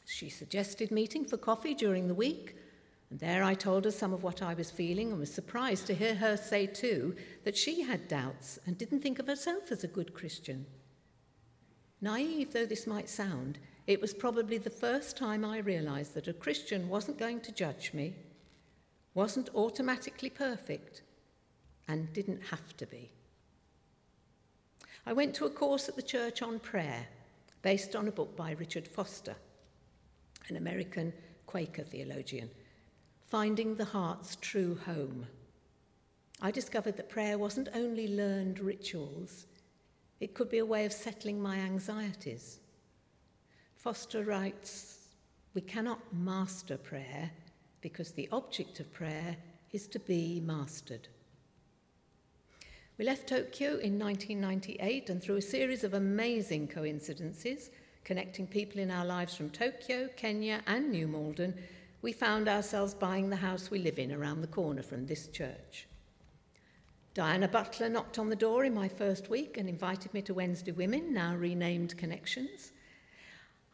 She 0.07 0.29
suggested 0.29 0.91
meeting 0.91 1.25
for 1.25 1.37
coffee 1.37 1.75
during 1.75 2.09
the 2.09 2.15
week, 2.15 2.57
and 3.11 3.21
there 3.21 3.45
I 3.45 3.55
told 3.55 3.85
her 3.85 3.93
some 3.93 4.13
of 4.13 4.25
what 4.25 4.43
I 4.43 4.55
was 4.55 4.73
feeling 4.73 5.13
and 5.13 5.21
was 5.21 5.33
surprised 5.33 5.87
to 5.87 5.95
hear 5.95 6.17
her 6.17 6.37
say, 6.37 6.67
too, 6.67 7.15
that 7.45 7.57
she 7.57 7.83
had 7.83 8.09
doubts 8.09 8.59
and 8.67 8.77
didn't 8.77 9.03
think 9.03 9.21
of 9.21 9.29
herself 9.29 9.71
as 9.71 9.85
a 9.85 9.89
good 9.89 10.15
Christian. 10.15 10.67
Naive 12.01 12.53
though 12.53 12.67
this 12.67 12.87
might 12.87 13.09
sound, 13.09 13.59
it 13.87 14.01
was 14.01 14.13
probably 14.13 14.59
the 14.59 14.71
first 14.71 15.17
time 15.17 15.45
I 15.45 15.59
realized 15.59 16.15
that 16.15 16.29
a 16.29 16.33
Christian 16.33 16.89
wasn't 16.89 17.19
going 17.19 17.41
to 17.43 17.53
judge 17.53 17.93
me, 17.95 18.15
wasn't 19.15 19.55
automatically 19.55 20.31
perfect, 20.31 21.03
and 21.89 22.13
didn't 22.13 22.43
have 22.51 22.77
to 22.77 22.87
be. 22.87 23.11
I 25.07 25.13
went 25.13 25.35
to 25.37 25.47
a 25.47 25.51
course 25.51 25.89
at 25.89 25.97
the 25.97 26.03
church 26.03 26.43
on 26.43 26.59
prayer 26.59 27.07
based 27.63 27.95
on 27.95 28.09
a 28.09 28.13
book 28.13 28.37
by 28.37 28.53
Richard 28.53 28.89
Foster, 28.89 29.37
an 30.49 30.57
American 30.57 31.13
Quaker 31.47 31.85
theologian 31.85 32.51
Finding 33.29 33.75
the 33.75 33.85
Heart's 33.85 34.37
True 34.37 34.79
Home. 34.87 35.27
I 36.41 36.51
discovered 36.51 36.97
that 36.97 37.09
prayer 37.09 37.39
wasn't 37.39 37.69
only 37.75 38.09
learned 38.09 38.61
rituals, 38.61 39.47
it 40.21 40.35
could 40.35 40.49
be 40.49 40.59
a 40.59 40.67
way 40.67 40.85
of 40.85 40.93
settling 40.93 41.41
my 41.41 41.57
anxieties. 41.57 42.61
Foster 43.75 44.25
writes 44.25 45.09
We 45.55 45.61
cannot 45.61 46.01
master 46.13 46.77
prayer 46.77 47.31
because 47.81 48.13
the 48.13 48.29
object 48.33 48.81
of 48.81 48.93
prayer 48.93 49.37
is 49.73 49.87
to 49.89 49.99
be 49.99 50.41
mastered. 50.41 51.09
We 52.99 53.05
left 53.05 53.29
Tokyo 53.29 53.77
in 53.77 53.99
1998 53.99 55.11
and 55.11 55.23
through 55.23 55.37
a 55.37 55.43
series 55.43 55.85
of 55.85 55.95
amazing 55.95 56.69
coincidences 56.69 57.71
connecting 58.07 58.47
people 58.47 58.81
in 58.81 58.89
our 58.89 59.05
lives 59.05 59.35
from 59.35 59.51
Tokyo, 59.51 60.09
Kenya, 60.17 60.63
and 60.69 60.93
New 60.93 61.09
Malden, 61.09 61.53
we 62.03 62.13
found 62.13 62.49
ourselves 62.49 62.95
buying 62.95 63.29
the 63.29 63.37
house 63.37 63.69
we 63.69 63.81
live 63.81 63.99
in 63.99 64.13
around 64.13 64.43
the 64.43 64.47
corner 64.47 64.81
from 64.81 65.07
this 65.07 65.27
church. 65.27 65.89
Diana 67.17 67.49
Butler 67.49 67.89
knocked 67.89 68.19
on 68.19 68.29
the 68.29 68.37
door 68.37 68.67
in 68.67 68.75
my 68.75 68.89
first 68.89 69.31
week 69.31 69.57
and 69.57 69.71
invited 69.71 70.13
me 70.13 70.21
to 70.21 70.35
Wednesday 70.35 70.73
Women, 70.73 71.15
now 71.15 71.35
renamed 71.35 71.97
Connections. 71.97 72.73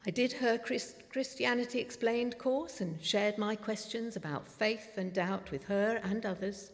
I 0.07 0.11
did 0.11 0.35
her 0.35 0.57
Christ- 0.59 1.09
Christianity 1.09 1.81
Explained 1.81 2.39
course 2.39 2.81
and 2.81 3.03
shared 3.03 3.39
my 3.39 3.57
questions 3.57 4.15
about 4.15 4.47
faith 4.47 4.97
and 4.97 5.13
doubt 5.13 5.51
with 5.51 5.65
her 5.65 6.01
and 6.05 6.25
others. 6.25 6.71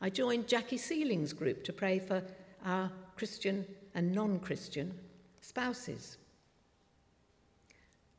I 0.00 0.08
joined 0.08 0.48
Jackie 0.48 0.78
Seeling's 0.78 1.34
group 1.34 1.62
to 1.64 1.74
pray 1.74 1.98
for 1.98 2.24
our 2.64 2.90
Christian 3.14 3.66
and 3.94 4.14
non 4.14 4.40
Christian 4.40 4.98
spouses. 5.42 6.16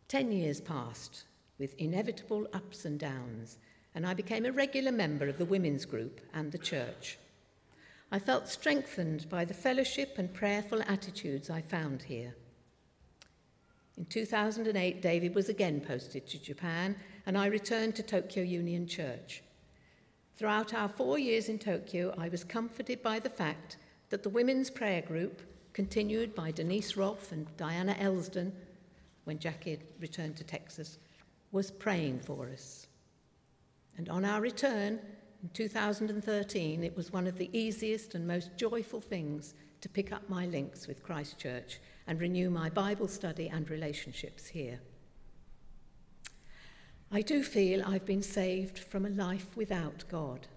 Ten 0.08 0.32
years 0.32 0.62
passed 0.62 1.24
with 1.58 1.74
inevitable 1.80 2.48
ups 2.54 2.86
and 2.86 3.00
downs, 3.00 3.58
and 3.96 4.06
I 4.06 4.14
became 4.14 4.46
a 4.46 4.52
regular 4.52 4.92
member 4.92 5.28
of 5.28 5.40
the 5.40 5.46
women's 5.46 5.86
group 5.86 6.22
and 6.36 6.52
the 6.52 6.60
church. 6.60 7.18
I 8.14 8.20
felt 8.20 8.48
strengthened 8.48 9.28
by 9.28 9.44
the 9.44 9.56
fellowship 9.56 10.20
and 10.20 10.32
prayerful 10.32 10.84
attitudes 10.84 11.50
I 11.50 11.62
found 11.62 12.04
here. 12.04 12.36
In 13.98 14.06
2008, 14.06 15.02
David 15.02 15.34
was 15.34 15.50
again 15.50 15.82
posted 15.82 16.28
to 16.28 16.38
Japan, 16.40 16.96
and 17.26 17.36
I 17.36 17.48
returned 17.48 17.96
to 17.96 18.04
Tokyo 18.04 18.44
Union 18.44 18.86
Church. 18.86 19.42
Throughout 20.38 20.76
our 20.76 20.90
four 20.90 21.18
years 21.18 21.50
in 21.50 21.58
Tokyo, 21.58 22.14
I 22.16 22.30
was 22.30 22.44
comforted 22.44 23.02
by 23.02 23.18
the 23.18 23.32
fact 23.32 23.78
that 24.12 24.22
the 24.22 24.30
women's 24.30 24.70
prayer 24.70 25.02
group, 25.02 25.42
continued 25.74 26.36
by 26.36 26.52
Denise 26.52 26.96
Roth 26.96 27.32
and 27.32 27.48
Diana 27.58 27.96
Elsden 27.96 28.52
when 29.24 29.40
Jackie 29.40 29.80
returned 30.00 30.36
to 30.36 30.44
Texas, 30.44 31.00
was 31.52 31.72
praying 31.72 32.20
for 32.20 32.48
us. 32.50 32.86
And 33.98 34.08
on 34.08 34.24
our 34.24 34.40
return, 34.40 35.00
in 35.44 35.50
2013, 35.50 36.84
it 36.86 36.96
was 36.96 37.12
one 37.12 37.28
of 37.28 37.38
the 37.38 37.50
easiest 37.58 38.16
and 38.16 38.26
most 38.26 38.56
joyful 38.56 39.02
things 39.02 39.56
to 39.82 39.90
pick 39.90 40.14
up 40.14 40.30
my 40.30 40.46
links 40.46 40.88
with 40.88 41.04
Christchurch 41.04 41.82
and 42.08 42.22
renew 42.22 42.50
my 42.50 42.70
Bible 42.70 43.10
study 43.10 43.50
and 43.50 43.70
relationships 43.70 44.48
here. 44.48 44.80
I 47.12 47.22
do 47.22 47.44
feel 47.44 47.84
I've 47.86 48.06
been 48.06 48.24
saved 48.24 48.80
from 48.80 49.06
a 49.06 49.10
life 49.10 49.58
without 49.58 50.06
God, 50.10 50.48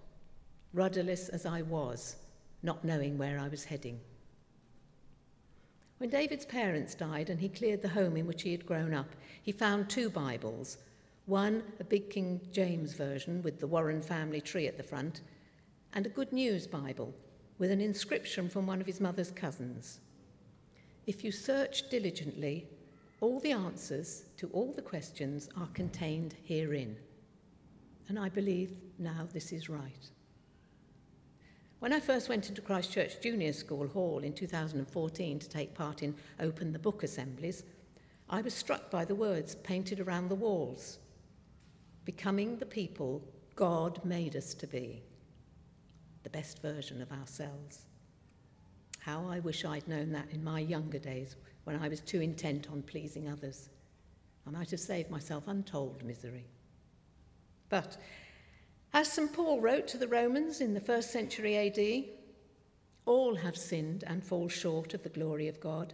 rudderless 0.73 1.27
as 1.29 1.45
I 1.45 1.63
was, 1.63 2.15
not 2.63 2.85
knowing 2.85 3.17
where 3.17 3.39
I 3.39 3.49
was 3.49 3.65
heading. 3.65 3.99
When 5.97 6.09
David's 6.09 6.45
parents 6.45 6.95
died 6.95 7.29
and 7.29 7.41
he 7.41 7.49
cleared 7.49 7.81
the 7.81 7.89
home 7.89 8.15
in 8.15 8.25
which 8.25 8.43
he 8.43 8.51
had 8.51 8.65
grown 8.65 8.93
up, 8.93 9.09
he 9.43 9.51
found 9.51 9.89
two 9.89 10.09
Bibles 10.09 10.77
one, 11.27 11.61
a 11.81 11.83
big 11.83 12.09
King 12.09 12.39
James 12.53 12.93
version 12.93 13.43
with 13.43 13.59
the 13.59 13.67
Warren 13.67 14.01
family 14.01 14.39
tree 14.39 14.65
at 14.65 14.77
the 14.77 14.83
front, 14.83 15.21
and 15.93 16.05
a 16.05 16.09
Good 16.09 16.31
News 16.31 16.65
Bible 16.65 17.13
with 17.59 17.69
an 17.69 17.81
inscription 17.81 18.47
from 18.47 18.65
one 18.65 18.79
of 18.79 18.87
his 18.87 19.01
mother's 19.01 19.29
cousins. 19.29 19.99
If 21.05 21.25
you 21.25 21.33
search 21.33 21.89
diligently, 21.89 22.65
all 23.19 23.41
the 23.41 23.51
answers 23.51 24.23
to 24.37 24.47
all 24.53 24.71
the 24.71 24.81
questions 24.81 25.49
are 25.57 25.67
contained 25.73 26.35
herein. 26.45 26.95
And 28.07 28.17
I 28.17 28.29
believe 28.29 28.77
now 28.97 29.27
this 29.33 29.51
is 29.51 29.67
right. 29.67 30.09
When 31.79 31.91
I 31.91 31.99
first 31.99 32.29
went 32.29 32.47
into 32.47 32.61
Christchurch 32.61 33.19
Junior 33.19 33.51
School 33.51 33.87
Hall 33.87 34.19
in 34.19 34.31
2014 34.31 35.39
to 35.39 35.49
take 35.49 35.73
part 35.73 36.03
in 36.03 36.15
Open 36.39 36.71
the 36.71 36.79
Book 36.79 37.03
assemblies, 37.03 37.63
I 38.29 38.41
was 38.41 38.53
struck 38.53 38.89
by 38.89 39.03
the 39.03 39.13
words 39.13 39.55
painted 39.55 39.99
around 39.99 40.29
the 40.29 40.35
walls 40.35 40.99
becoming 42.07 42.55
the 42.55 42.65
people 42.65 43.21
God 43.57 43.99
made 44.05 44.37
us 44.37 44.53
to 44.53 44.65
be, 44.65 45.03
the 46.23 46.29
best 46.29 46.61
version 46.61 47.01
of 47.01 47.11
ourselves. 47.11 47.81
How 49.01 49.27
I 49.27 49.39
wish 49.39 49.65
I'd 49.65 49.89
known 49.89 50.13
that 50.13 50.31
in 50.31 50.41
my 50.41 50.61
younger 50.61 50.99
days 50.99 51.35
when 51.65 51.75
I 51.75 51.89
was 51.89 51.99
too 51.99 52.21
intent 52.21 52.69
on 52.71 52.81
pleasing 52.81 53.27
others. 53.27 53.67
I 54.47 54.51
might 54.51 54.71
have 54.71 54.79
saved 54.79 55.11
myself 55.11 55.49
untold 55.49 56.01
misery. 56.01 56.45
But 57.67 57.97
as 58.93 59.11
St. 59.11 59.33
Paul 59.33 59.59
wrote 59.59 59.89
to 59.89 59.97
the 59.97 60.07
Romans 60.07 60.61
in 60.61 60.73
the 60.73 60.79
first 60.79 61.11
century 61.11 61.57
AD, 61.57 62.05
all 63.05 63.35
have 63.35 63.57
sinned 63.57 64.05
and 64.07 64.23
fall 64.23 64.47
short 64.47 64.93
of 64.93 65.03
the 65.03 65.09
glory 65.09 65.49
of 65.49 65.59
God 65.59 65.93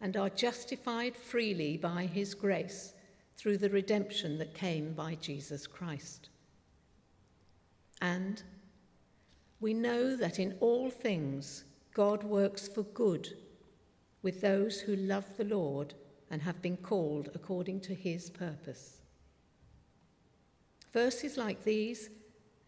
and 0.00 0.16
are 0.16 0.30
justified 0.30 1.16
freely 1.16 1.76
by 1.76 2.06
his 2.06 2.34
grace 2.34 2.94
through 3.40 3.56
the 3.56 3.70
redemption 3.70 4.36
that 4.36 4.52
came 4.52 4.92
by 4.92 5.14
Jesus 5.14 5.66
Christ. 5.66 6.28
And 8.02 8.42
we 9.60 9.72
know 9.72 10.14
that 10.14 10.38
in 10.38 10.58
all 10.60 10.90
things 10.90 11.64
God 11.94 12.22
works 12.22 12.68
for 12.68 12.82
good 12.82 13.32
with 14.22 14.42
those 14.42 14.80
who 14.80 14.94
love 14.94 15.24
the 15.38 15.44
Lord 15.44 15.94
and 16.30 16.42
have 16.42 16.60
been 16.60 16.76
called 16.76 17.30
according 17.34 17.80
to 17.80 17.94
his 17.94 18.28
purpose. 18.28 19.00
Verses 20.92 21.38
like 21.38 21.64
these 21.64 22.10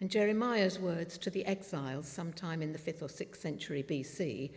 and 0.00 0.10
Jeremiah's 0.10 0.78
words 0.78 1.18
to 1.18 1.28
the 1.28 1.44
exiles 1.44 2.08
sometime 2.08 2.62
in 2.62 2.72
the 2.72 2.78
5th 2.78 3.02
or 3.02 3.08
6th 3.08 3.36
century 3.36 3.82
BC 3.82 4.52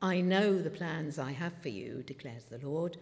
I 0.00 0.22
know 0.22 0.58
the 0.58 0.70
plans 0.70 1.18
I 1.18 1.32
have 1.32 1.54
for 1.60 1.68
you, 1.68 2.02
declares 2.02 2.44
the 2.44 2.58
Lord, 2.66 2.96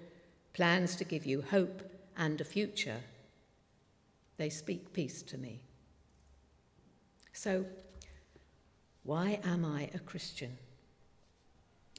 plans 0.53 0.97
to 0.97 1.05
give 1.05 1.27
you 1.27 1.43
hope 1.43 1.94
and 2.17 2.41
a 2.41 2.45
future, 2.45 3.01
they 4.37 4.51
speak 4.51 4.93
peace 4.93 5.23
to 5.23 5.39
me. 5.39 5.61
So, 7.33 7.65
why 9.03 9.41
am 9.45 9.65
I 9.65 9.91
a 9.95 9.99
Christian? 9.99 10.57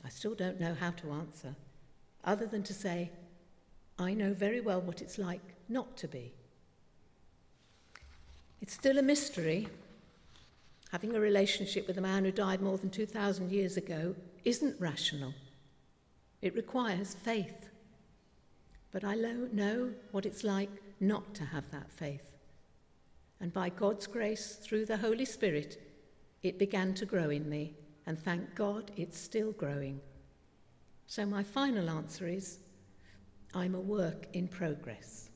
I 0.04 0.10
still 0.10 0.36
don't 0.36 0.60
know 0.60 0.74
how 0.74 0.92
to 0.92 1.12
answer, 1.12 1.56
other 2.24 2.46
than 2.46 2.64
to 2.64 2.74
say, 2.74 3.12
I 3.98 4.14
know 4.14 4.34
very 4.34 4.62
well 4.62 4.82
what 4.82 5.02
it's 5.02 5.18
like 5.18 5.42
not 5.70 5.98
to 5.98 6.08
be. 6.08 6.34
It's 8.62 8.74
still 8.74 8.98
a 8.98 9.04
mystery. 9.04 9.68
Having 10.92 11.16
a 11.16 11.20
relationship 11.20 11.88
with 11.88 11.98
a 11.98 12.02
man 12.02 12.26
who 12.26 12.32
died 12.32 12.62
more 12.62 12.78
than 12.78 12.90
2,000 12.90 13.52
years 13.52 13.78
ago 13.78 14.16
isn't 14.44 14.80
rational. 14.80 15.34
It 16.42 16.56
requires 16.56 17.14
faith. 17.14 17.70
But 18.96 19.04
I 19.04 19.16
know 19.16 19.92
what 20.12 20.26
it's 20.26 20.46
like 20.46 20.70
not 21.02 21.36
to 21.36 21.44
have 21.44 21.70
that 21.72 21.92
faith. 21.92 22.24
And 23.42 23.52
by 23.52 23.68
God's 23.68 24.08
grace, 24.08 24.58
through 24.62 24.86
the 24.86 24.96
Holy 24.96 25.26
Spirit, 25.26 25.82
it 26.44 26.58
began 26.58 26.94
to 26.94 27.06
grow 27.06 27.30
in 27.30 27.50
me, 27.50 27.74
and 28.08 28.18
thank 28.18 28.56
God 28.56 28.92
it's 28.96 29.20
still 29.20 29.52
growing. 29.52 30.00
So 31.08 31.26
my 31.26 31.44
final 31.44 31.90
answer 31.90 32.26
is 32.26 32.60
I'm 33.54 33.76
a 33.76 33.82
work 33.82 34.28
in 34.32 34.48
progress. 34.48 35.30